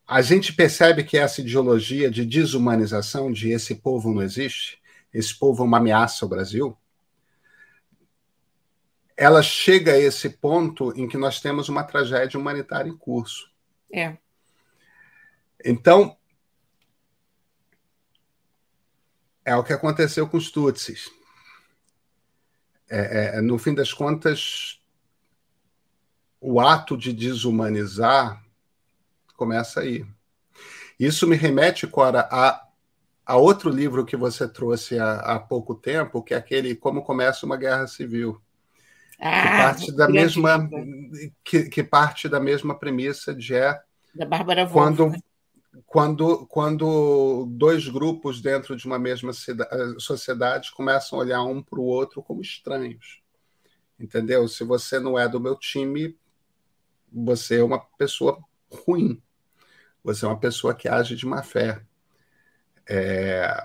a 0.07 0.20
gente 0.20 0.53
percebe 0.53 1.03
que 1.03 1.16
essa 1.16 1.41
ideologia 1.41 2.11
de 2.11 2.26
desumanização, 2.26 3.33
de 3.33 3.51
esse 3.51 3.76
povo 3.76 4.12
não 4.12 4.20
existe, 4.20 4.78
esse 5.11 5.35
povo 5.39 5.62
é 5.62 5.66
uma 5.66 5.78
ameaça 5.78 6.26
ao 6.26 6.28
Brasil, 6.28 6.76
ela 9.16 9.42
chega 9.42 9.92
a 9.92 9.98
esse 9.98 10.28
ponto 10.28 10.92
em 10.96 11.08
que 11.08 11.16
nós 11.16 11.40
temos 11.40 11.68
uma 11.68 11.84
tragédia 11.84 12.38
humanitária 12.38 12.90
em 12.90 12.96
curso. 12.96 13.50
É. 13.92 14.16
Então, 15.64 16.16
é 19.44 19.54
o 19.56 19.64
que 19.64 19.72
aconteceu 19.72 20.28
com 20.28 20.36
os 20.36 20.50
Tutsis. 20.50 21.10
É, 22.88 23.38
é, 23.38 23.40
no 23.40 23.58
fim 23.58 23.74
das 23.74 23.92
contas, 23.92 24.80
o 26.40 26.60
ato 26.60 26.96
de 26.96 27.12
desumanizar 27.12 28.42
começa 29.36 29.80
aí. 29.80 30.04
Isso 30.98 31.26
me 31.26 31.36
remete, 31.36 31.86
Cora, 31.86 32.28
a, 32.30 32.68
a 33.24 33.36
outro 33.36 33.70
livro 33.70 34.04
que 34.04 34.16
você 34.16 34.46
trouxe 34.46 34.98
há, 34.98 35.14
há 35.14 35.38
pouco 35.38 35.74
tempo, 35.74 36.22
que 36.22 36.34
é 36.34 36.36
aquele 36.36 36.76
Como 36.76 37.02
Começa 37.02 37.46
uma 37.46 37.56
Guerra 37.56 37.86
Civil. 37.86 38.40
Ah, 39.24 39.72
que 39.76 39.86
parte 39.86 39.92
da 39.92 40.08
mesma 40.08 40.68
que, 41.44 41.68
que, 41.68 41.84
parte 41.84 42.28
da 42.28 42.40
mesma 42.40 42.76
premissa 42.76 43.32
de 43.32 43.54
é 43.54 43.80
da 44.12 44.26
Bárbara 44.26 44.66
Wolff, 44.66 44.74
quando 44.74 45.10
né? 45.10 45.18
quando 45.86 46.46
quando 46.48 47.46
dois 47.52 47.86
grupos 47.86 48.40
dentro 48.40 48.74
de 48.74 48.84
uma 48.84 48.98
mesma 48.98 49.32
sociedade 49.96 50.72
começam 50.72 51.20
a 51.20 51.22
olhar 51.22 51.42
um 51.44 51.62
para 51.62 51.78
o 51.78 51.84
outro 51.84 52.20
como 52.20 52.42
estranhos. 52.42 53.22
Entendeu? 53.98 54.48
Se 54.48 54.64
você 54.64 54.98
não 54.98 55.16
é 55.16 55.28
do 55.28 55.38
meu 55.38 55.54
time 55.54 56.18
você 57.12 57.60
é 57.60 57.62
uma 57.62 57.78
pessoa 57.78 58.42
ruim. 58.68 59.22
Você 60.02 60.24
é 60.24 60.28
uma 60.28 60.40
pessoa 60.40 60.74
que 60.74 60.88
age 60.88 61.14
de 61.14 61.26
má 61.26 61.44
fé. 61.44 61.80
É... 62.88 63.62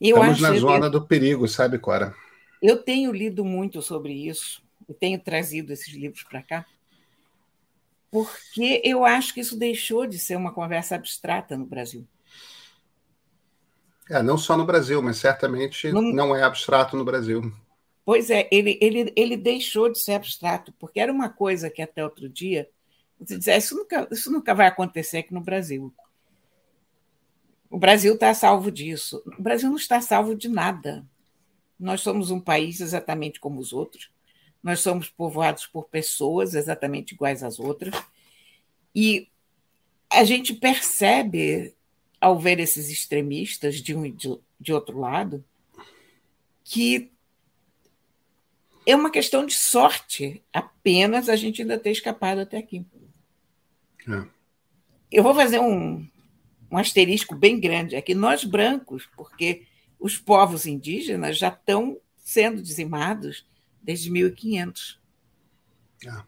estamos 0.00 0.40
na 0.40 0.54
zona 0.54 0.88
do 0.88 1.06
perigo 1.06 1.46
sabe 1.46 1.78
Cora 1.78 2.14
eu 2.64 2.82
tenho 2.82 3.12
lido 3.12 3.44
muito 3.44 3.82
sobre 3.82 4.14
isso, 4.14 4.64
e 4.88 4.94
tenho 4.94 5.20
trazido 5.20 5.70
esses 5.70 5.92
livros 5.92 6.22
para 6.22 6.42
cá, 6.42 6.66
porque 8.10 8.80
eu 8.82 9.04
acho 9.04 9.34
que 9.34 9.40
isso 9.40 9.58
deixou 9.58 10.06
de 10.06 10.18
ser 10.18 10.36
uma 10.36 10.52
conversa 10.52 10.94
abstrata 10.94 11.58
no 11.58 11.66
Brasil. 11.66 12.06
É, 14.08 14.22
não 14.22 14.38
só 14.38 14.56
no 14.56 14.64
Brasil, 14.64 15.02
mas 15.02 15.18
certamente 15.18 15.92
no... 15.92 16.00
não 16.00 16.34
é 16.34 16.42
abstrato 16.42 16.96
no 16.96 17.04
Brasil. 17.04 17.52
Pois 18.04 18.30
é, 18.30 18.48
ele, 18.50 18.78
ele, 18.80 19.12
ele 19.14 19.36
deixou 19.36 19.90
de 19.92 19.98
ser 19.98 20.12
abstrato, 20.12 20.72
porque 20.78 21.00
era 21.00 21.12
uma 21.12 21.28
coisa 21.28 21.68
que 21.68 21.82
até 21.82 22.02
outro 22.02 22.28
dia 22.28 22.68
você 23.18 23.36
dizia, 23.36 23.56
isso 23.56 23.76
nunca, 23.76 24.08
isso 24.10 24.32
nunca 24.32 24.54
vai 24.54 24.66
acontecer 24.66 25.18
aqui 25.18 25.34
no 25.34 25.40
Brasil. 25.40 25.92
O 27.70 27.78
Brasil 27.78 28.14
está 28.14 28.32
salvo 28.32 28.70
disso. 28.70 29.22
O 29.38 29.42
Brasil 29.42 29.68
não 29.68 29.76
está 29.76 30.00
salvo 30.00 30.34
de 30.34 30.48
nada. 30.48 31.04
Nós 31.78 32.00
somos 32.00 32.30
um 32.30 32.40
país 32.40 32.80
exatamente 32.80 33.40
como 33.40 33.60
os 33.60 33.72
outros. 33.72 34.10
Nós 34.62 34.80
somos 34.80 35.08
povoados 35.08 35.66
por 35.66 35.88
pessoas 35.88 36.54
exatamente 36.54 37.12
iguais 37.12 37.42
às 37.42 37.58
outras. 37.58 37.94
E 38.94 39.28
a 40.10 40.24
gente 40.24 40.54
percebe, 40.54 41.74
ao 42.20 42.38
ver 42.38 42.58
esses 42.58 42.88
extremistas 42.88 43.82
de 43.82 43.94
um 43.94 44.06
e 44.06 44.16
de 44.58 44.72
outro 44.72 44.98
lado, 44.98 45.44
que 46.64 47.10
é 48.86 48.94
uma 48.96 49.10
questão 49.10 49.44
de 49.44 49.54
sorte 49.54 50.42
apenas 50.52 51.28
a 51.28 51.36
gente 51.36 51.62
ainda 51.62 51.78
ter 51.78 51.90
escapado 51.90 52.40
até 52.40 52.56
aqui. 52.56 52.84
É. 54.08 54.26
Eu 55.10 55.22
vou 55.22 55.34
fazer 55.34 55.60
um, 55.60 56.06
um 56.70 56.78
asterisco 56.78 57.34
bem 57.34 57.58
grande 57.58 57.96
aqui. 57.96 58.14
Nós 58.14 58.44
brancos, 58.44 59.06
porque 59.16 59.66
os 59.98 60.18
povos 60.18 60.66
indígenas 60.66 61.38
já 61.38 61.48
estão 61.48 61.98
sendo 62.18 62.62
dizimados 62.62 63.46
desde 63.82 64.10
1500. 64.10 65.00
Ah. 66.06 66.24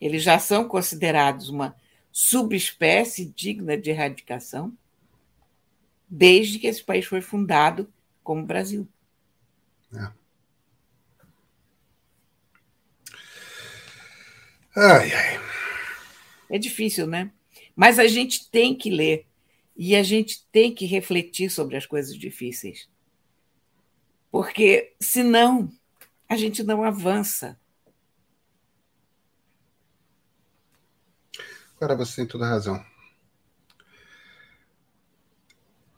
Eles 0.00 0.22
já 0.22 0.38
são 0.38 0.66
considerados 0.66 1.48
uma 1.48 1.76
subespécie 2.12 3.26
digna 3.26 3.76
de 3.76 3.90
erradicação 3.90 4.76
desde 6.08 6.58
que 6.58 6.66
esse 6.66 6.82
país 6.82 7.04
foi 7.04 7.20
fundado 7.20 7.92
como 8.22 8.44
Brasil. 8.44 8.88
É. 9.94 10.12
Ai, 14.76 15.12
ai. 15.12 15.40
É 16.48 16.58
difícil, 16.58 17.06
né? 17.06 17.30
Mas 17.76 17.98
a 17.98 18.06
gente 18.06 18.50
tem 18.50 18.74
que 18.74 18.90
ler 18.90 19.26
e 19.76 19.94
a 19.94 20.02
gente 20.02 20.44
tem 20.52 20.74
que 20.74 20.84
refletir 20.84 21.50
sobre 21.50 21.76
as 21.76 21.86
coisas 21.86 22.16
difíceis. 22.16 22.88
Porque, 24.30 24.94
senão, 25.00 25.70
a 26.28 26.36
gente 26.36 26.62
não 26.62 26.84
avança. 26.84 27.58
Agora 31.76 31.96
você 31.96 32.16
tem 32.16 32.26
toda 32.26 32.44
a 32.46 32.50
razão. 32.50 32.84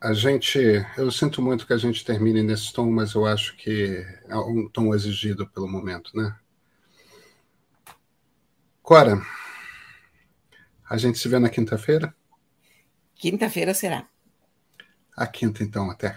A 0.01 0.12
gente, 0.12 0.59
eu 0.97 1.11
sinto 1.11 1.43
muito 1.43 1.66
que 1.66 1.72
a 1.72 1.76
gente 1.76 2.05
termine 2.05 2.43
nesse 2.43 2.72
tom, 2.72 2.91
mas 2.91 3.14
eu 3.14 3.26
acho 3.26 3.57
que 3.57 4.05
é 4.26 4.37
um 4.37 4.68
tom 4.68 4.95
exigido 4.95 5.49
pelo 5.49 5.68
momento, 5.68 6.16
né? 6.16 6.37
Cora, 8.83 9.20
a 10.89 10.97
gente 10.97 11.18
se 11.18 11.28
vê 11.28 11.39
na 11.39 11.49
quinta-feira? 11.49 12.14
Quinta-feira 13.14 13.74
será. 13.74 14.09
A 15.16 15.26
quinta, 15.26 15.62
então, 15.62 15.91
até. 15.91 16.16